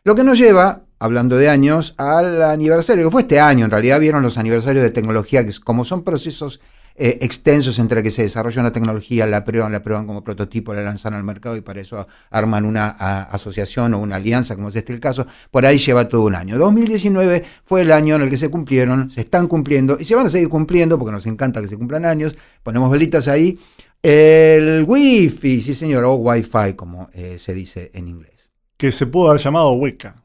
Lo 0.03 0.15
que 0.15 0.23
nos 0.23 0.39
lleva, 0.39 0.85
hablando 0.97 1.37
de 1.37 1.47
años, 1.47 1.93
al 1.95 2.41
aniversario, 2.41 3.05
que 3.05 3.11
fue 3.11 3.21
este 3.21 3.39
año, 3.39 3.65
en 3.65 3.71
realidad 3.71 3.99
vieron 3.99 4.23
los 4.23 4.39
aniversarios 4.39 4.81
de 4.81 4.89
tecnología, 4.89 5.45
que 5.45 5.53
como 5.63 5.85
son 5.85 6.03
procesos 6.03 6.59
eh, 6.95 7.19
extensos 7.21 7.77
entre 7.77 8.01
que 8.01 8.09
se 8.09 8.23
desarrolla 8.23 8.61
una 8.61 8.73
tecnología, 8.73 9.27
la 9.27 9.45
prueban, 9.45 9.71
la 9.71 9.83
prueban 9.83 10.07
como 10.07 10.23
prototipo, 10.23 10.73
la 10.73 10.81
lanzan 10.81 11.13
al 11.13 11.23
mercado 11.23 11.55
y 11.55 11.61
para 11.61 11.81
eso 11.81 12.07
arman 12.31 12.65
una 12.65 12.87
asociación 12.87 13.93
o 13.93 13.99
una 13.99 14.15
alianza, 14.15 14.55
como 14.55 14.69
es 14.69 14.75
este 14.75 14.91
el 14.91 14.99
caso, 14.99 15.27
por 15.51 15.67
ahí 15.67 15.77
lleva 15.77 16.09
todo 16.09 16.23
un 16.23 16.33
año. 16.33 16.57
2019 16.57 17.43
fue 17.63 17.83
el 17.83 17.91
año 17.91 18.15
en 18.15 18.23
el 18.23 18.29
que 18.31 18.37
se 18.37 18.49
cumplieron, 18.49 19.07
se 19.11 19.21
están 19.21 19.47
cumpliendo 19.47 19.97
y 19.99 20.05
se 20.05 20.15
van 20.15 20.25
a 20.25 20.29
seguir 20.31 20.49
cumpliendo 20.49 20.97
porque 20.97 21.11
nos 21.11 21.27
encanta 21.27 21.61
que 21.61 21.67
se 21.67 21.77
cumplan 21.77 22.05
años, 22.05 22.35
ponemos 22.63 22.89
velitas 22.89 23.27
ahí. 23.27 23.59
El 24.01 24.83
Wi-Fi, 24.87 25.61
sí 25.61 25.75
señor, 25.75 26.05
o 26.05 26.15
Wi-Fi 26.15 26.73
como 26.75 27.11
eh, 27.13 27.37
se 27.39 27.53
dice 27.53 27.91
en 27.93 28.07
inglés. 28.07 28.40
Que 28.81 28.91
se 28.91 29.05
pudo 29.05 29.29
haber 29.29 29.39
llamado 29.39 29.73
Wicca. 29.73 30.15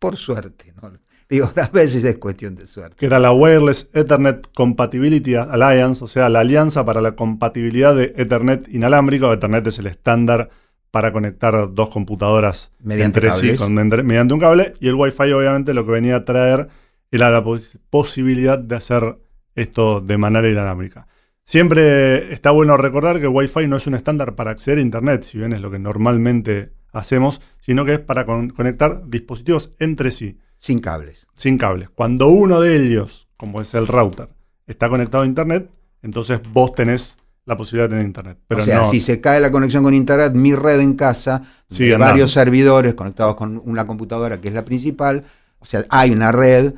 Por 0.00 0.16
suerte, 0.16 0.74
¿no? 0.82 0.90
Digo, 1.28 1.52
a 1.56 1.68
veces 1.68 2.02
es 2.02 2.16
cuestión 2.16 2.56
de 2.56 2.66
suerte. 2.66 2.96
Que 2.98 3.06
era 3.06 3.20
la 3.20 3.30
Wireless 3.30 3.90
Ethernet 3.92 4.48
Compatibility 4.52 5.36
Alliance, 5.36 6.02
o 6.02 6.08
sea, 6.08 6.28
la 6.28 6.40
alianza 6.40 6.84
para 6.84 7.00
la 7.00 7.14
compatibilidad 7.14 7.94
de 7.94 8.12
Ethernet 8.16 8.66
inalámbrico. 8.74 9.32
Ethernet 9.32 9.64
es 9.68 9.78
el 9.78 9.86
estándar 9.86 10.50
para 10.90 11.12
conectar 11.12 11.72
dos 11.72 11.90
computadoras 11.90 12.72
mediante 12.80 13.20
entre 13.20 13.30
sí 13.30 13.64
mediante 14.02 14.34
un 14.34 14.40
cable. 14.40 14.74
Y 14.80 14.88
el 14.88 14.96
Wi-Fi, 14.96 15.30
obviamente, 15.30 15.72
lo 15.72 15.86
que 15.86 15.92
venía 15.92 16.16
a 16.16 16.24
traer 16.24 16.66
era 17.12 17.30
la 17.30 17.44
posibilidad 17.88 18.58
de 18.58 18.74
hacer 18.74 19.16
esto 19.54 20.00
de 20.00 20.18
manera 20.18 20.48
inalámbrica. 20.48 21.06
Siempre 21.44 22.32
está 22.32 22.50
bueno 22.50 22.76
recordar 22.76 23.20
que 23.20 23.28
Wi-Fi 23.28 23.68
no 23.68 23.76
es 23.76 23.86
un 23.86 23.94
estándar 23.94 24.34
para 24.34 24.50
acceder 24.50 24.78
a 24.78 24.82
Internet, 24.82 25.22
si 25.22 25.38
bien 25.38 25.52
es 25.52 25.60
lo 25.60 25.70
que 25.70 25.78
normalmente 25.78 26.79
hacemos, 26.92 27.40
sino 27.60 27.84
que 27.84 27.94
es 27.94 28.00
para 28.00 28.26
conectar 28.26 29.08
dispositivos 29.08 29.72
entre 29.78 30.10
sí. 30.10 30.38
Sin 30.56 30.80
cables. 30.80 31.26
Sin 31.34 31.56
cables. 31.56 31.88
Cuando 31.90 32.28
uno 32.28 32.60
de 32.60 32.76
ellos, 32.76 33.28
como 33.36 33.60
es 33.62 33.72
el 33.74 33.86
router, 33.86 34.28
está 34.66 34.88
conectado 34.88 35.24
a 35.24 35.26
Internet, 35.26 35.70
entonces 36.02 36.40
vos 36.52 36.72
tenés 36.72 37.16
la 37.46 37.56
posibilidad 37.56 37.88
de 37.88 37.90
tener 37.90 38.06
Internet. 38.06 38.38
Pero 38.46 38.62
o 38.62 38.64
sea, 38.64 38.84
si 38.84 39.00
se 39.00 39.20
cae 39.20 39.40
la 39.40 39.50
conexión 39.50 39.82
con 39.82 39.94
Internet, 39.94 40.34
mi 40.34 40.54
red 40.54 40.80
en 40.80 40.94
casa, 40.94 41.42
de 41.68 41.96
varios 41.96 42.32
servidores 42.32 42.94
conectados 42.94 43.36
con 43.36 43.60
una 43.64 43.86
computadora 43.86 44.40
que 44.40 44.48
es 44.48 44.54
la 44.54 44.64
principal, 44.64 45.24
o 45.58 45.64
sea, 45.64 45.84
hay 45.88 46.10
una 46.10 46.32
red, 46.32 46.74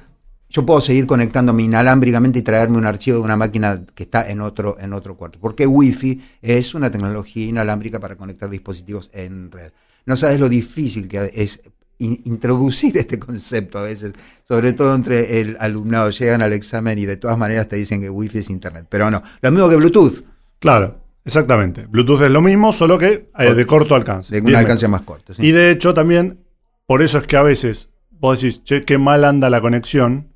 yo 0.49 0.67
puedo 0.67 0.81
seguir 0.81 1.07
conectándome 1.07 1.63
inalámbricamente 1.63 2.41
y 2.41 2.43
traerme 2.43 2.77
un 2.77 2.87
archivo 2.87 3.19
de 3.19 3.25
una 3.25 3.37
máquina 3.37 3.83
que 3.95 4.03
está 4.03 4.31
en 4.31 4.41
otro, 4.41 4.77
en 4.79 4.93
otro 4.93 5.17
cuarto. 5.17 5.39
Porque 5.41 5.67
Wi-Fi 5.67 6.23
es 6.43 6.75
una 6.75 6.91
tecnología 6.91 7.47
inalámbrica 7.47 8.01
para 8.01 8.17
conectar 8.17 8.51
dispositivos 8.51 9.09
en 9.13 9.51
red. 9.51 9.73
No 10.07 10.17
sabes 10.17 10.41
lo 10.41 10.49
difícil 10.49 11.09
que 11.09 11.31
es 11.35 11.61
introducir 11.99 12.97
este 12.97 13.19
concepto 13.19 13.79
a 13.79 13.83
veces, 13.83 14.12
sobre 14.47 14.73
todo 14.73 14.95
entre 14.95 15.41
el 15.41 15.57
alumnado. 15.61 16.11
Llegan 16.11 16.43
al 16.43 16.53
examen 16.53 16.99
y 16.99 17.07
de 17.07 17.17
todas 17.17 17.38
maneras 17.38 17.69
te 17.69 17.77
dicen 17.77 18.01
que 18.01 18.11
Wi-Fi 18.11 18.38
es 18.38 18.51
Internet, 18.51 18.87
pero 18.88 19.11
no, 19.11 19.23
lo 19.41 19.51
mismo 19.51 19.69
que 19.69 19.77
Bluetooth. 19.77 20.25
Claro, 20.59 21.01
exactamente. 21.25 21.87
Bluetooth 21.87 22.23
es 22.23 22.31
lo 22.31 22.43
mismo, 22.43 22.73
solo 22.73 22.99
que 22.99 23.31
eh, 23.38 23.55
de 23.55 23.67
corto 23.67 23.95
alcance. 23.95 24.35
De 24.35 24.41
un 24.41 24.55
alcance 24.57 24.88
más 24.88 25.03
corto. 25.03 25.33
Y 25.38 25.53
de 25.53 25.71
hecho 25.71 25.95
también, 25.95 26.41
por 26.87 27.03
eso 27.03 27.19
es 27.19 27.27
que 27.27 27.37
a 27.37 27.43
veces 27.43 27.88
vos 28.11 28.41
decís, 28.41 28.62
che, 28.65 28.85
qué 28.85 28.99
mal 28.99 29.25
anda 29.25 29.51
la 29.51 29.61
conexión. 29.61 30.29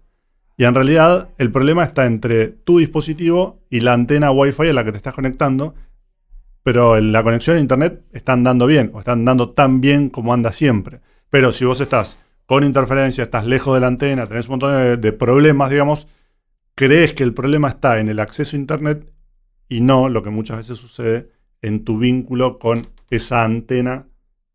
Y 0.57 0.65
en 0.65 0.75
realidad 0.75 1.29
el 1.37 1.53
problema 1.53 1.85
está 1.85 2.07
entre 2.07 2.49
tu 2.49 2.79
dispositivo 2.79 3.61
y 3.69 3.81
la 3.81 3.93
antena 3.93 4.31
Wi-Fi 4.31 4.69
a 4.69 4.73
la 4.73 4.85
que 4.85 4.93
te 4.93 4.97
estás 4.97 5.15
conectando. 5.15 5.75
Pero 6.67 7.01
la 7.01 7.23
conexión 7.23 7.59
a 7.59 7.61
Internet 7.61 8.03
está 8.13 8.33
andando 8.33 8.67
bien, 8.67 8.91
o 8.93 8.99
está 8.99 9.13
andando 9.13 9.51
tan 9.51 9.81
bien 9.81 10.09
como 10.09 10.35
anda 10.35 10.51
siempre. 10.51 11.01
Pero 11.31 11.53
si 11.53 11.65
vos 11.65 11.81
estás 11.81 12.19
con 12.45 12.65
interferencia, 12.65 13.23
estás 13.23 13.47
lejos 13.47 13.75
de 13.75 13.81
la 13.83 13.87
antena, 13.87 14.27
tenés 14.27 14.47
un 14.47 14.55
montón 14.55 15.01
de, 15.01 15.13
problemas, 15.13 15.71
digamos, 15.71 16.09
crees 16.75 17.13
que 17.13 17.23
el 17.23 17.35
problema 17.35 17.69
está 17.69 18.01
en 18.01 18.09
el 18.09 18.19
acceso 18.19 18.57
a 18.57 18.59
Internet 18.59 19.09
y 19.69 19.81
no 19.81 20.09
lo 20.09 20.25
que 20.25 20.31
muchas 20.31 20.57
veces 20.57 20.79
sucede 20.79 21.31
en 21.63 21.85
tu 21.85 21.99
vínculo 21.99 22.59
con 22.59 22.85
esa 23.11 23.45
antena 23.45 24.09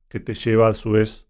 que 0.10 0.20
te 0.20 0.34
lleva 0.34 0.68
a 0.68 0.76
su 0.76 0.92
vez 0.92 1.28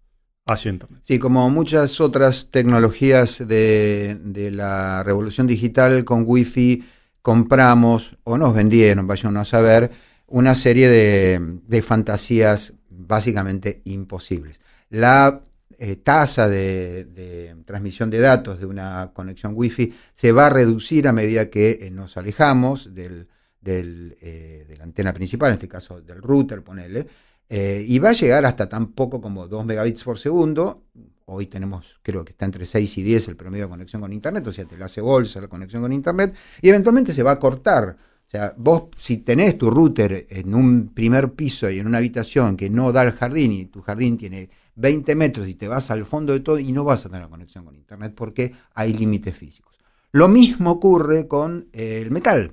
hacia 0.47 0.71
Internet. 0.71 1.01
Sí, 1.03 1.19
como 1.19 1.47
muchas 1.51 2.01
otras 2.01 2.49
tecnologías 2.49 3.47
de, 3.47 4.49
la 4.51 5.03
revolución 5.03 5.45
digital 5.45 6.05
con 6.05 6.23
Wi-Fi, 6.25 6.83
compramos 7.21 8.17
o 8.23 8.35
nos 8.39 8.55
vendieron, 8.55 9.05
vayan 9.05 9.37
a 9.37 9.45
saber, 9.45 9.91
una 10.31 10.55
serie 10.55 10.89
de, 10.89 11.81
fantasías 11.81 12.73
básicamente 12.89 13.81
imposibles 13.85 14.59
la 14.89 15.41
eh, 15.77 15.95
tasa 15.95 16.47
de, 16.47 17.55
transmisión 17.65 18.09
de 18.09 18.19
datos 18.19 18.59
de 18.59 18.65
una 18.65 19.11
conexión 19.13 19.53
Wi-Fi 19.55 19.93
se 20.13 20.31
va 20.31 20.47
a 20.47 20.49
reducir 20.49 21.07
a 21.07 21.13
medida 21.13 21.49
que 21.49 21.79
eh, 21.81 21.91
nos 21.91 22.17
alejamos 22.17 22.93
del, 22.93 23.27
eh, 23.65 24.65
de 24.67 24.77
la 24.77 24.83
antena 24.83 25.13
principal, 25.13 25.49
en 25.49 25.53
este 25.53 25.67
caso 25.67 26.01
del 26.01 26.21
router, 26.21 26.61
ponele, 26.63 27.07
y 27.49 27.99
va 27.99 28.09
a 28.09 28.13
llegar 28.13 28.45
hasta 28.45 28.69
tan 28.69 28.93
poco 28.93 29.19
como 29.19 29.45
2 29.45 29.65
megabits 29.65 30.03
por 30.05 30.17
segundo. 30.17 30.83
Hoy 31.25 31.47
tenemos, 31.47 31.99
creo 32.01 32.23
que 32.23 32.31
está 32.31 32.45
entre 32.45 32.65
6 32.65 32.97
y 32.99 33.03
10 33.03 33.27
el 33.27 33.35
promedio 33.35 33.65
de 33.65 33.71
conexión 33.71 34.01
con 34.01 34.13
Internet, 34.13 34.47
o 34.47 34.53
sea, 34.53 34.63
te 34.63 34.77
la 34.77 34.85
hace 34.85 35.01
bolsa 35.01 35.41
la 35.41 35.49
conexión 35.49 35.81
con 35.81 35.91
Internet, 35.91 36.33
y 36.61 36.69
eventualmente 36.69 37.13
se 37.13 37.23
va 37.23 37.31
a 37.31 37.39
cortar. 37.39 37.97
O 38.31 38.37
sea, 38.37 38.53
vos 38.55 38.83
si 38.97 39.17
tenés 39.17 39.57
tu 39.57 39.69
router 39.69 40.25
en 40.29 40.55
un 40.55 40.93
primer 40.93 41.33
piso 41.33 41.69
y 41.69 41.79
en 41.79 41.87
una 41.87 41.97
habitación 41.97 42.55
que 42.55 42.69
no 42.69 42.93
da 42.93 43.01
al 43.01 43.11
jardín 43.11 43.51
y 43.51 43.65
tu 43.65 43.81
jardín 43.81 44.15
tiene 44.15 44.49
20 44.75 45.15
metros 45.15 45.49
y 45.49 45.55
te 45.55 45.67
vas 45.67 45.91
al 45.91 46.05
fondo 46.05 46.31
de 46.31 46.39
todo 46.39 46.57
y 46.57 46.71
no 46.71 46.85
vas 46.85 47.05
a 47.05 47.09
tener 47.09 47.27
conexión 47.27 47.65
con 47.65 47.75
Internet 47.75 48.13
porque 48.15 48.53
hay 48.73 48.93
límites 48.93 49.35
físicos. 49.35 49.77
Lo 50.13 50.29
mismo 50.29 50.71
ocurre 50.71 51.27
con 51.27 51.67
el 51.73 52.09
metal. 52.09 52.51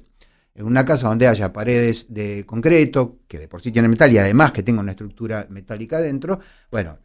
En 0.57 0.67
una 0.67 0.85
casa 0.85 1.07
donde 1.07 1.29
haya 1.29 1.53
paredes 1.53 2.07
de 2.09 2.45
concreto, 2.45 3.21
que 3.29 3.39
de 3.39 3.47
por 3.47 3.63
sí 3.63 3.71
tiene 3.71 3.87
metal 3.87 4.13
y 4.13 4.19
además 4.19 4.51
que 4.51 4.65
tenga 4.65 4.81
una 4.81 4.91
estructura 4.91 5.47
metálica 5.49 6.01
dentro, 6.01 6.41
bueno, 6.73 6.99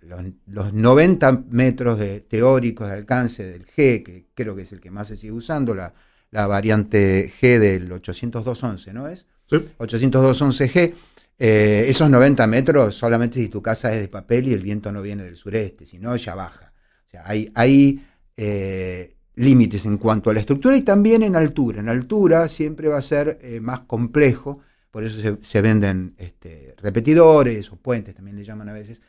los, 0.48 0.74
90 0.74 1.44
metros 1.52 2.00
de, 2.00 2.22
teóricos 2.22 2.88
de 2.88 2.94
alcance 2.94 3.44
del 3.44 3.68
G, 3.68 4.02
que 4.02 4.26
creo 4.34 4.56
que 4.56 4.64
es 4.64 4.72
el 4.72 4.80
que 4.80 4.90
más 4.90 5.10
se 5.10 5.18
sigue 5.18 5.34
usando, 5.34 5.76
la, 5.76 5.94
la 6.34 6.48
variante 6.48 7.32
G 7.40 7.60
del 7.60 7.92
802.11, 7.92 8.92
¿no 8.92 9.08
es? 9.08 9.28
Sí. 9.46 9.58
802.11G 9.78 10.94
eh, 11.38 11.86
esos 11.88 12.10
90 12.10 12.46
metros 12.48 12.96
solamente 12.96 13.40
si 13.40 13.50
tu 13.50 13.62
casa 13.62 13.94
es 13.94 14.02
de 14.02 14.08
papel 14.08 14.48
y 14.48 14.54
el 14.54 14.62
viento 14.62 14.92
no 14.92 15.02
viene 15.02 15.24
del 15.24 15.36
sureste, 15.36 15.86
si 15.86 16.00
no, 16.00 16.16
ya 16.16 16.34
baja. 16.36 16.74
O 17.06 17.10
sea, 17.10 17.24
hay, 17.26 17.52
hay 17.54 18.04
eh, 18.36 19.16
límites 19.36 19.86
en 19.86 19.98
cuanto 19.98 20.30
a 20.30 20.34
la 20.34 20.40
estructura 20.40 20.76
y 20.76 20.82
también 20.82 21.22
en 21.22 21.36
altura. 21.36 21.82
En 21.82 21.90
altura 21.90 22.48
siempre 22.48 22.88
va 22.88 22.98
a 22.98 23.02
ser 23.02 23.40
eh, 23.42 23.60
más 23.60 23.82
complejo, 23.82 24.62
por 24.90 25.04
eso 25.04 25.38
se, 25.42 25.62
venden 25.62 26.16
este, 26.18 26.76
repetidores 26.78 27.72
o 27.72 27.76
puentes, 27.76 28.16
también 28.16 28.38
le 28.38 28.46
llaman 28.46 28.70
a 28.70 28.74
veces, 28.74 29.02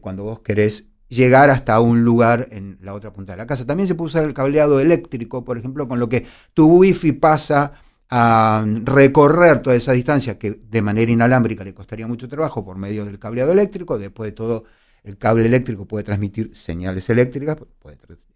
cuando 0.00 0.22
vos 0.22 0.40
querés 0.40 0.89
llegar 1.10 1.50
hasta 1.50 1.78
un 1.80 2.04
lugar 2.04 2.48
en 2.52 2.78
la 2.80 2.94
otra 2.94 3.12
punta 3.12 3.32
de 3.32 3.38
la 3.38 3.46
casa. 3.46 3.66
También 3.66 3.86
se 3.86 3.94
puede 3.94 4.06
usar 4.06 4.24
el 4.24 4.32
cableado 4.32 4.80
eléctrico, 4.80 5.44
por 5.44 5.58
ejemplo, 5.58 5.86
con 5.86 5.98
lo 5.98 6.08
que 6.08 6.26
tu 6.54 6.66
wifi 6.78 7.12
pasa 7.12 7.74
a 8.08 8.64
recorrer 8.84 9.60
toda 9.60 9.76
esa 9.76 9.92
distancia 9.92 10.38
que 10.38 10.52
de 10.52 10.82
manera 10.82 11.12
inalámbrica 11.12 11.62
le 11.62 11.74
costaría 11.74 12.06
mucho 12.06 12.28
trabajo 12.28 12.64
por 12.64 12.76
medio 12.76 13.04
del 13.04 13.18
cableado 13.18 13.52
eléctrico. 13.52 13.98
Después 13.98 14.30
de 14.30 14.32
todo, 14.32 14.64
el 15.04 15.18
cable 15.18 15.46
eléctrico 15.46 15.84
puede 15.84 16.04
transmitir 16.04 16.54
señales 16.54 17.10
eléctricas, 17.10 17.56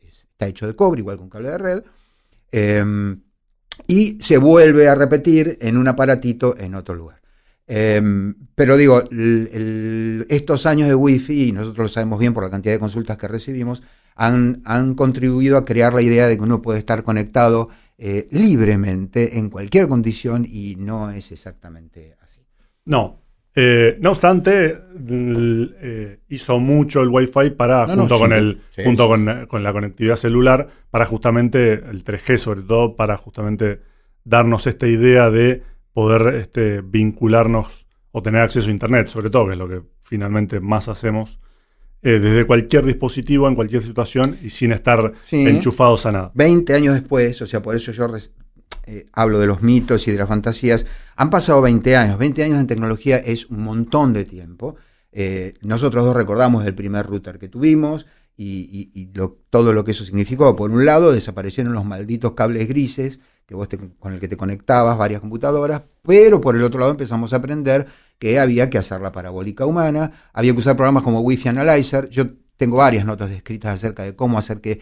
está 0.03 0.47
hecho 0.47 0.67
de 0.67 0.77
cobre, 0.77 1.01
igual 1.01 1.17
que 1.17 1.23
un 1.23 1.31
cable 1.31 1.51
de 1.51 1.59
red. 1.59 1.83
Em, 2.51 3.21
y 3.87 4.21
se 4.21 4.39
vuelve 4.39 4.89
a 4.89 4.95
repetir 4.95 5.59
en 5.61 5.77
un 5.77 5.89
aparatito 5.89 6.57
en 6.59 6.75
otro 6.75 6.95
lugar. 6.95 7.24
Em, 7.66 8.35
pero 8.55 8.77
digo, 8.77 9.03
estos 10.29 10.66
años 10.66 10.88
de 10.88 10.94
Wi-Fi, 10.94 11.48
y 11.48 11.53
nosotros 11.53 11.87
lo 11.87 11.88
sabemos 11.88 12.18
bien 12.18 12.35
por 12.35 12.44
la 12.44 12.50
cantidad 12.50 12.74
de 12.74 12.81
consultas 12.81 13.16
que 13.16 13.29
recibimos, 13.29 13.83
han, 14.14 14.62
han 14.64 14.94
contribuido 14.94 15.57
a 15.57 15.64
crear 15.64 15.92
la 15.92 16.03
idea 16.03 16.27
de 16.27 16.37
que 16.37 16.42
uno 16.42 16.62
puede 16.62 16.79
estar 16.79 17.03
conectado 17.03 17.68
eh, 17.96 18.27
libremente 18.33 19.38
en 19.38 19.50
cualquier 19.50 19.87
condición 19.87 20.44
y 20.48 20.74
no 20.77 21.11
es 21.11 21.31
exactamente 21.31 22.16
así. 22.20 22.40
No. 22.87 23.20
Eh, 23.57 23.98
no 24.00 24.11
obstante, 24.11 24.77
eh, 25.09 26.18
hizo 26.29 26.59
mucho 26.59 27.03
el 27.03 27.09
Wi-Fi 27.09 27.50
para, 27.50 27.87
junto, 27.87 28.18
con, 28.18 28.33
el, 28.33 28.62
junto 28.85 29.09
con, 29.09 29.62
la 29.62 29.72
conectividad 29.72 30.16
celular, 30.16 30.68
para 30.90 31.07
justamente, 31.07 31.74
el 31.74 32.03
3G 32.05 32.37
sobre 32.37 32.62
todo, 32.62 32.96
para 32.96 33.16
justamente 33.16 33.81
darnos 34.24 34.66
esta 34.66 34.88
idea 34.88 35.31
de 35.31 35.62
poder 35.94 36.35
este, 36.35 36.83
vincularnos 36.83 37.87
o 38.12 38.22
tener 38.22 38.42
acceso 38.42 38.68
a 38.68 38.72
Internet, 38.72 39.09
sobre 39.09 39.30
todo, 39.30 39.46
que 39.46 39.52
es 39.52 39.59
lo 39.59 39.68
que 39.68 39.83
finalmente 40.02 40.61
más 40.61 40.88
hacemos 40.88 41.40
eh, 42.02 42.18
desde 42.18 42.46
cualquier 42.46 42.85
dispositivo, 42.85 43.48
en 43.48 43.54
cualquier 43.54 43.83
situación 43.83 44.38
y 44.42 44.50
sin 44.50 44.72
estar 44.72 45.14
enchufados 45.33 46.04
a 46.04 46.12
nada. 46.12 46.33
20 46.35 46.74
años 46.74 46.94
después, 46.94 47.40
o 47.40 47.46
sea, 47.46 47.62
por 47.62 47.74
eso 47.74 47.92
yo 47.92 48.07
eh, 48.87 49.07
hablo 49.12 49.38
de 49.38 49.46
los 49.46 49.62
mitos 49.62 50.07
y 50.07 50.12
de 50.12 50.18
las 50.18 50.28
fantasías, 50.28 50.85
han 51.16 51.30
pasado 51.30 51.62
20 51.62 51.96
años. 51.96 52.18
20 52.18 52.44
años 52.44 52.59
en 52.59 52.66
tecnología 52.66 53.16
es 53.16 53.46
un 53.46 53.62
montón 53.62 54.12
de 54.12 54.26
tiempo. 54.26 54.76
Eh, 55.12 55.54
nosotros 55.62 56.04
dos 56.04 56.14
recordamos 56.14 56.66
el 56.66 56.74
primer 56.74 57.07
router 57.07 57.38
que 57.38 57.48
tuvimos 57.48 58.04
y, 58.37 59.11
todo 59.48 59.72
lo 59.72 59.85
que 59.85 59.92
eso 59.92 60.04
significó. 60.04 60.57
Por 60.57 60.72
un 60.72 60.85
lado, 60.85 61.12
desaparecieron 61.12 61.72
los 61.72 61.85
malditos 61.85 62.35
cables 62.35 62.68
grises 62.68 63.20
que 63.46 63.54
vos 63.54 63.68
con 63.98 64.14
el 64.14 64.20
que 64.20 64.28
te 64.28 64.37
conectabas 64.37 64.96
varias 64.96 65.20
computadoras, 65.20 65.83
pero 66.02 66.40
por 66.40 66.57
el 66.57 66.62
otro 66.62 66.80
lado 66.80 66.92
empezamos 66.92 67.33
a 67.33 67.37
aprender 67.37 67.87
que 68.18 68.38
había 68.38 68.70
que 68.70 68.78
hacer 68.78 69.00
la 69.00 69.12
parabólica 69.12 69.66
humana, 69.66 70.11
había 70.33 70.52
que 70.52 70.59
usar 70.59 70.76
programas 70.76 71.02
como 71.02 71.20
Wi-Fi 71.20 71.50
Analyzer. 71.50 72.09
Yo 72.09 72.26
tengo 72.57 72.78
varias 72.78 73.04
notas 73.04 73.30
escritas 73.30 73.74
acerca 73.74 74.02
de 74.02 74.16
cómo 74.16 74.38
hacer 74.38 74.61
que 74.61 74.80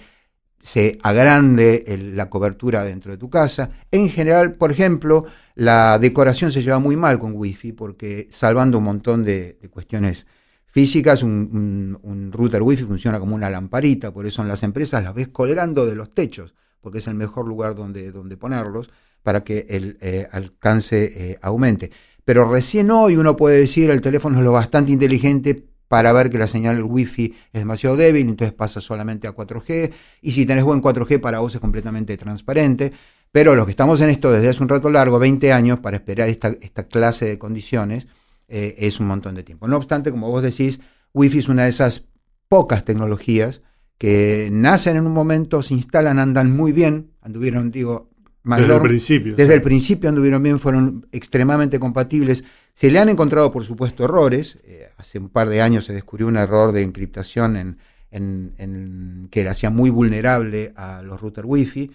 se 0.61 0.99
agrande 1.03 1.85
la 2.15 2.31
cobertura 2.31 2.85
dentro 2.85 3.11
de 3.11 3.19
tu 3.19 3.29
casa. 3.29 3.71
En 3.91 4.09
general, 4.09 4.55
por 4.55 4.71
ejemplo, 4.71 5.27
la 5.57 5.99
decoración 5.99 6.53
se 6.53 6.63
lleva 6.63 6.79
muy 6.79 6.97
mal 6.97 7.19
con 7.19 7.33
Wi-Fi 7.35 7.73
porque 7.73 8.29
salvando 8.31 8.79
un 8.79 8.85
montón 8.85 9.25
de, 9.25 9.59
cuestiones 9.71 10.27
físicas, 10.67 11.23
un, 11.23 12.31
router 12.33 12.63
Wi-Fi 12.63 12.85
funciona 12.85 13.19
como 13.19 13.35
una 13.35 13.51
lamparita, 13.51 14.13
por 14.13 14.25
eso 14.25 14.41
en 14.41 14.49
las 14.49 14.63
empresas 14.63 15.03
las 15.03 15.15
ves 15.15 15.29
colgando 15.29 15.85
de 15.85 15.97
los 15.97 16.15
techos, 16.15 16.55
porque 16.83 16.99
es 16.99 17.07
el 17.07 17.15
mejor 17.15 17.49
lugar 17.49 17.75
donde, 17.75 18.13
donde 18.13 18.37
ponerlos 18.37 18.91
para 19.23 19.43
que 19.45 19.67
el 19.71 19.97
eh, 20.03 20.29
alcance 20.31 21.31
eh, 21.31 21.39
aumente. 21.41 21.91
Pero 22.25 22.51
recién 22.51 22.91
hoy 22.91 23.17
uno 23.17 23.37
puede 23.37 23.59
decir 23.59 23.89
el 23.91 24.03
teléfono 24.03 24.37
es 24.37 24.45
lo 24.45 24.53
bastante 24.53 24.93
inteligente 24.93 25.65
para 25.89 26.13
ver 26.13 26.31
que 26.31 26.39
la 26.39 26.49
señal 26.49 26.83
Wi-Fi 26.83 27.35
es 27.53 27.61
demasiado 27.61 27.97
débil, 27.97 28.29
entonces 28.29 28.55
pasa 28.55 28.81
solamente 28.81 29.29
a 29.29 29.35
4G. 29.35 29.93
Y 30.23 30.33
si 30.33 30.47
tenés 30.47 30.65
buen 30.65 30.83
4G 30.83 31.21
para 31.21 31.41
vos 31.41 31.55
es 31.55 31.61
completamente 31.61 32.17
transparente. 32.17 32.93
Pero 33.31 33.55
los 33.55 33.65
que 33.65 33.71
estamos 33.71 34.01
en 34.01 34.11
esto 34.11 34.31
desde 34.31 34.49
hace 34.51 34.63
un 34.63 34.69
rato 34.69 34.91
largo, 34.91 35.19
20 35.19 35.53
años, 35.53 35.79
para 35.81 35.97
esperar 35.97 36.29
esta, 36.29 36.49
esta 36.61 36.85
clase 36.85 37.27
de 37.27 37.39
condiciones, 37.39 38.07
eh, 38.49 38.75
es 38.79 39.01
un 39.01 39.07
montón 39.07 39.35
de 39.35 39.43
tiempo. 39.43 39.69
No 39.69 39.77
obstante, 39.77 40.11
como 40.11 40.31
vos 40.31 40.43
decís, 40.43 40.81
Wi-Fi 41.15 41.39
es 41.39 41.49
una 41.49 41.65
de 41.65 41.71
esas 41.71 42.05
pocas 42.49 42.85
tecnologías 42.85 43.61
que 44.03 44.49
nacen 44.51 44.97
en 44.97 45.07
un 45.07 45.13
momento, 45.13 45.63
se 45.63 45.75
instalan, 45.75 46.19
andan 46.19 46.51
muy 46.51 46.73
bien, 46.73 47.13
anduvieron, 47.21 47.71
digo, 47.71 48.11
desde 48.43 48.75
el 48.75 48.81
principio. 48.81 49.37
Desde 49.37 49.55
el 49.55 49.63
principio 49.63 50.09
anduvieron 50.09 50.43
bien, 50.43 50.59
fueron 50.59 51.07
extremadamente 51.13 51.79
compatibles. 51.79 52.43
Se 52.75 52.91
le 52.91 52.99
han 52.99 53.11
encontrado, 53.11 53.53
por 53.53 53.63
supuesto, 53.63 54.03
errores. 54.03 54.59
Eh, 54.65 54.91
hace 54.97 55.21
un 55.21 55.29
par 55.29 55.49
de 55.49 55.63
años 55.63 55.85
se 55.85 55.93
descubrió 55.93 56.27
un 56.27 56.37
error 56.37 56.73
de 56.73 56.83
encriptación 56.83 57.57
en, 57.57 57.79
en, 58.11 59.29
que 59.31 59.45
le 59.45 59.51
hacía 59.51 59.71
muy 59.71 59.89
vulnerable 59.89 60.73
a 60.75 61.01
los 61.03 61.21
routers 61.21 61.47
Wi-Fi. 61.49 61.93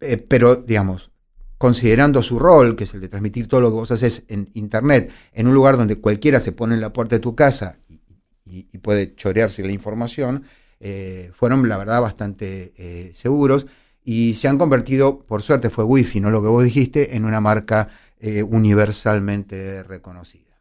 Eh, 0.00 0.16
pero, 0.26 0.56
digamos, 0.56 1.10
considerando 1.58 2.22
su 2.22 2.38
rol, 2.38 2.76
que 2.76 2.84
es 2.84 2.94
el 2.94 3.02
de 3.02 3.08
transmitir 3.08 3.46
todo 3.46 3.60
lo 3.60 3.68
que 3.68 3.74
vos 3.74 3.90
haces 3.90 4.22
en 4.28 4.48
Internet, 4.54 5.10
en 5.34 5.48
un 5.48 5.52
lugar 5.54 5.76
donde 5.76 6.00
cualquiera 6.00 6.40
se 6.40 6.52
pone 6.52 6.76
en 6.76 6.80
la 6.80 6.94
puerta 6.94 7.16
de 7.16 7.20
tu 7.20 7.34
casa 7.34 7.76
y, 8.44 8.64
puede 8.78 9.14
chorearse 9.14 9.64
la 9.64 9.72
información, 9.72 10.44
eh, 10.80 11.30
fueron, 11.34 11.68
la 11.68 11.78
verdad, 11.78 12.00
bastante 12.00 13.12
seguros 13.14 13.66
y 14.04 14.34
se 14.34 14.48
han 14.48 14.58
convertido, 14.58 15.20
por 15.20 15.42
suerte 15.42 15.70
fue 15.70 15.84
Wi-Fi, 15.84 16.20
no 16.20 16.30
lo 16.30 16.42
que 16.42 16.48
vos 16.48 16.62
dijiste, 16.62 17.16
en 17.16 17.24
una 17.24 17.40
marca 17.40 17.88
eh, 18.20 18.42
universalmente 18.42 19.82
reconocida. 19.82 20.60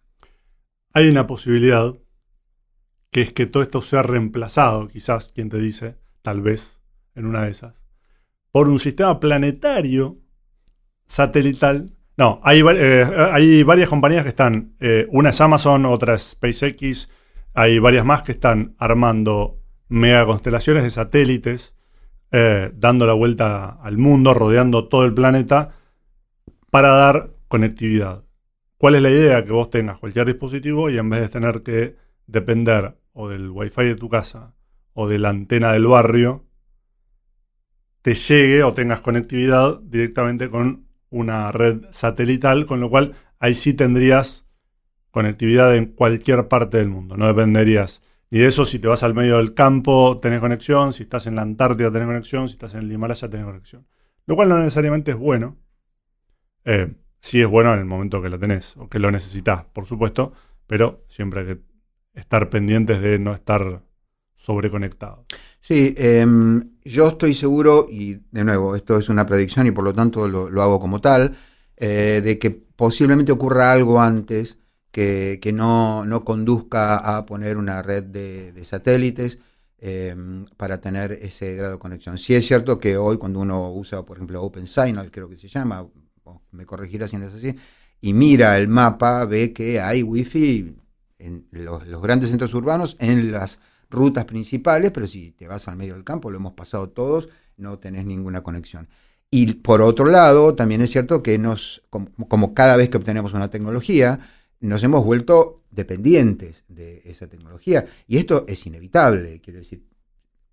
Hay 0.93 1.09
una 1.09 1.27
posibilidad 1.27 1.93
que 3.11 3.21
es 3.21 3.33
que 3.33 3.45
todo 3.45 3.61
esto 3.61 3.81
sea 3.81 4.01
reemplazado, 4.01 4.87
quizás, 4.87 5.29
quien 5.33 5.49
te 5.49 5.59
dice, 5.59 5.97
tal 6.21 6.41
vez, 6.41 6.79
en 7.15 7.25
una 7.25 7.43
de 7.43 7.51
esas, 7.51 7.81
por 8.51 8.69
un 8.69 8.79
sistema 8.79 9.19
planetario 9.19 10.17
satelital. 11.05 11.95
No, 12.15 12.39
hay, 12.43 12.63
eh, 12.75 13.07
hay 13.31 13.63
varias 13.63 13.89
compañías 13.89 14.23
que 14.23 14.29
están, 14.29 14.75
eh, 14.79 15.07
una 15.11 15.31
es 15.31 15.41
Amazon, 15.41 15.85
otra 15.85 16.15
es 16.15 16.31
SpaceX, 16.31 17.09
hay 17.53 17.79
varias 17.79 18.05
más 18.05 18.23
que 18.23 18.33
están 18.33 18.75
armando 18.77 19.59
mega 19.87 20.25
constelaciones 20.25 20.83
de 20.83 20.91
satélites 20.91 21.75
eh, 22.31 22.71
dando 22.73 23.05
la 23.05 23.13
vuelta 23.13 23.69
al 23.69 23.97
mundo, 23.97 24.33
rodeando 24.33 24.87
todo 24.87 25.05
el 25.05 25.13
planeta, 25.13 25.75
para 26.71 26.89
dar 26.89 27.29
conectividad. 27.47 28.23
¿Cuál 28.77 28.95
es 28.95 29.03
la 29.03 29.11
idea? 29.11 29.45
Que 29.45 29.51
vos 29.51 29.69
tengas 29.69 29.99
cualquier 29.99 30.25
dispositivo 30.25 30.89
y 30.89 30.97
en 30.97 31.09
vez 31.09 31.21
de 31.21 31.29
tener 31.29 31.61
que 31.61 31.95
depender 32.25 32.97
o 33.13 33.29
del 33.29 33.51
wifi 33.51 33.83
de 33.83 33.95
tu 33.95 34.09
casa 34.09 34.55
o 34.93 35.07
de 35.07 35.19
la 35.19 35.29
antena 35.29 35.71
del 35.73 35.85
barrio, 35.85 36.47
te 38.01 38.15
llegue 38.15 38.63
o 38.63 38.73
tengas 38.73 39.01
conectividad 39.01 39.79
directamente 39.81 40.49
con 40.49 40.87
una 41.09 41.51
red 41.51 41.83
satelital, 41.91 42.65
con 42.65 42.79
lo 42.79 42.89
cual 42.89 43.13
ahí 43.39 43.53
sí 43.53 43.73
tendrías 43.73 44.47
conectividad 45.13 45.73
en 45.77 45.85
cualquier 45.85 46.49
parte 46.49 46.79
del 46.79 46.89
mundo. 46.89 47.15
No 47.15 47.27
dependerías 47.27 48.01
y 48.33 48.39
de 48.39 48.47
eso, 48.47 48.65
si 48.65 48.79
te 48.79 48.87
vas 48.87 49.03
al 49.03 49.13
medio 49.13 49.37
del 49.37 49.53
campo, 49.53 50.19
tenés 50.19 50.39
conexión, 50.39 50.91
si 50.91 51.03
estás 51.03 51.27
en 51.27 51.35
la 51.35 51.43
Antártida, 51.43 51.91
tenés 51.91 52.07
conexión, 52.07 52.47
si 52.47 52.53
estás 52.53 52.73
en 52.73 52.79
el 52.79 52.91
Himalaya, 52.91 53.29
tenés 53.29 53.45
conexión. 53.45 53.85
Lo 54.25 54.35
cual 54.35 54.49
no 54.49 54.57
necesariamente 54.57 55.11
es 55.11 55.17
bueno. 55.17 55.55
Eh, 56.65 56.95
sí 57.19 57.41
es 57.41 57.47
bueno 57.47 57.71
en 57.75 57.79
el 57.81 57.85
momento 57.85 58.23
que 58.23 58.29
lo 58.29 58.39
tenés, 58.39 58.75
o 58.77 58.89
que 58.89 58.97
lo 58.97 59.11
necesitas, 59.11 59.65
por 59.65 59.85
supuesto, 59.85 60.33
pero 60.65 61.05
siempre 61.09 61.41
hay 61.41 61.45
que 61.45 61.61
estar 62.15 62.49
pendientes 62.49 63.01
de 63.01 63.19
no 63.19 63.35
estar 63.35 63.83
sobreconectado. 64.33 65.27
Sí, 65.59 65.93
em, 65.95 66.71
yo 66.83 67.09
estoy 67.09 67.35
seguro, 67.35 67.85
y 67.87 68.15
de 68.31 68.43
nuevo, 68.43 68.75
esto 68.75 68.97
es 68.97 69.09
una 69.09 69.27
predicción 69.27 69.67
y 69.67 69.71
por 69.71 69.83
lo 69.83 69.93
tanto 69.93 70.27
lo, 70.27 70.59
hago 70.59 70.79
como 70.79 71.01
tal, 71.01 71.37
eh, 71.77 72.19
de 72.23 72.39
que 72.39 72.49
posiblemente 72.49 73.31
ocurra 73.31 73.71
algo 73.71 74.01
antes 74.01 74.57
que, 74.93 75.51
no, 75.51 76.21
conduzca 76.23 77.17
a 77.17 77.25
poner 77.25 77.57
una 77.57 77.81
red 77.81 78.03
de, 78.03 78.63
satélites 78.63 79.39
em, 79.79 80.45
para 80.55 80.79
tener 80.79 81.11
ese 81.13 81.55
grado 81.55 81.73
de 81.73 81.79
conexión. 81.79 82.19
Sí 82.19 82.35
es 82.35 82.45
cierto 82.45 82.79
que 82.79 82.95
hoy 82.95 83.17
cuando 83.17 83.39
uno 83.39 83.71
usa, 83.73 84.03
por 84.03 84.17
ejemplo, 84.17 84.41
OpenSignal, 84.43 85.09
creo 85.09 85.27
que 85.27 85.37
se 85.37 85.47
llama, 85.47 85.87
me 86.51 86.65
corregirá 86.67 87.07
si 87.07 87.17
no 87.17 87.25
es 87.25 87.33
así, 87.33 87.55
y 88.01 88.13
mira 88.13 88.55
el 88.57 88.67
mapa, 88.67 89.25
ve 89.25 89.51
que 89.51 89.81
hay 89.81 90.03
wifi 90.03 90.75
en 91.17 91.47
los, 91.49 91.87
los 91.87 92.01
grandes 92.01 92.29
centros 92.29 92.53
urbanos, 92.53 92.95
en 92.99 93.31
las 93.31 93.59
rutas 93.89 94.25
principales, 94.25 94.91
pero 94.91 95.07
si 95.07 95.31
te 95.31 95.47
vas 95.47 95.67
al 95.67 95.75
medio 95.75 95.95
del 95.95 96.03
campo, 96.03 96.29
lo 96.29 96.37
hemos 96.37 96.53
pasado 96.53 96.89
todos, 96.89 97.29
no 97.57 97.79
tenés 97.79 98.05
ninguna 98.05 98.41
conexión. 98.41 98.87
Y 99.31 99.53
por 99.53 99.81
otro 99.81 100.05
lado, 100.05 100.53
también 100.53 100.81
es 100.81 100.91
cierto 100.91 101.23
que 101.23 101.39
nos, 101.39 101.81
como 101.89 102.53
cada 102.53 102.77
vez 102.77 102.89
que 102.89 102.97
obtenemos 102.97 103.33
una 103.33 103.49
tecnología, 103.49 104.19
nos 104.67 104.81
hemos 104.83 105.03
vuelto 105.03 105.57
dependientes 105.71 106.63
de 106.69 107.01
esa 107.05 107.27
tecnología. 107.27 107.85
Y 108.07 108.17
esto 108.17 108.45
es 108.47 108.65
inevitable, 108.65 109.41
quiero 109.41 109.59
decir. 109.59 109.83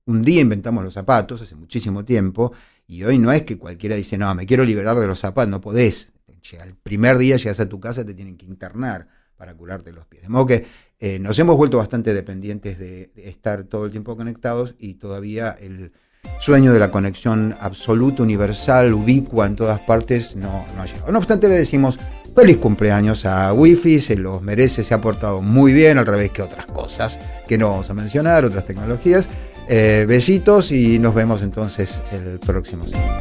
Un 0.06 0.22
día 0.22 0.40
inventamos 0.40 0.82
los 0.82 0.94
zapatos, 0.94 1.42
hace 1.42 1.54
muchísimo 1.54 2.04
tiempo, 2.04 2.52
y 2.88 3.04
hoy 3.04 3.18
no 3.18 3.30
es 3.30 3.42
que 3.42 3.56
cualquiera 3.56 3.94
dice, 3.94 4.18
no, 4.18 4.34
me 4.34 4.46
quiero 4.46 4.64
liberar 4.64 4.98
de 4.98 5.06
los 5.06 5.20
zapatos, 5.20 5.50
no 5.50 5.60
podés. 5.60 6.10
El 6.52 6.74
primer 6.74 7.18
día 7.18 7.36
llegas 7.36 7.60
a 7.60 7.68
tu 7.68 7.78
casa, 7.78 8.04
te 8.04 8.14
tienen 8.14 8.36
que 8.36 8.46
internar 8.46 9.06
para 9.36 9.54
curarte 9.54 9.92
los 9.92 10.06
pies. 10.06 10.22
De 10.22 10.28
modo 10.28 10.46
que 10.46 10.66
eh, 10.98 11.20
nos 11.20 11.38
hemos 11.38 11.56
vuelto 11.56 11.78
bastante 11.78 12.12
dependientes 12.12 12.78
de, 12.78 13.12
estar 13.14 13.62
todo 13.64 13.84
el 13.84 13.92
tiempo 13.92 14.16
conectados 14.16 14.74
y 14.78 14.94
todavía 14.94 15.50
el, 15.52 15.92
sueño 16.40 16.72
de 16.72 16.78
la 16.78 16.90
conexión 16.90 17.56
absoluta, 17.60 18.22
universal, 18.22 18.92
ubicua 18.92 19.46
en 19.46 19.56
todas 19.56 19.80
partes, 19.80 20.36
no, 20.36 20.66
no 20.74 20.82
ha 20.82 20.86
llegado. 20.86 21.12
No 21.12 21.18
obstante, 21.18 21.48
le 21.48 21.54
decimos 21.54 21.98
feliz 22.34 22.58
cumpleaños 22.58 23.24
a 23.24 23.52
Wi-Fi, 23.52 24.00
se 24.00 24.16
los 24.16 24.42
merece, 24.42 24.84
se 24.84 24.94
ha 24.94 25.00
portado 25.00 25.42
muy 25.42 25.72
bien, 25.72 25.98
al 25.98 26.06
revés 26.06 26.30
que 26.30 26.42
otras 26.42 26.66
cosas 26.66 27.18
que 27.46 27.58
no 27.58 27.70
vamos 27.70 27.90
a 27.90 27.94
mencionar, 27.94 28.44
otras 28.44 28.64
tecnologías. 28.64 29.28
Eh, 29.68 30.04
besitos 30.08 30.72
y 30.72 30.98
nos 30.98 31.14
vemos 31.14 31.42
entonces 31.42 32.02
el 32.10 32.40
próximo 32.40 32.86
sábado. 32.88 33.18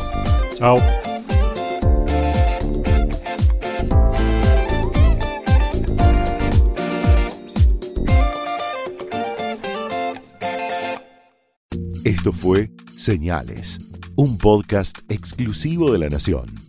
Chao. 0.58 0.80
Esto 12.04 12.34
fue 12.34 12.72
Señales, 12.98 13.80
un 14.16 14.40
podcast 14.40 14.98
exclusivo 15.10 15.92
de 15.92 16.00
La 16.00 16.10
Nación. 16.10 16.69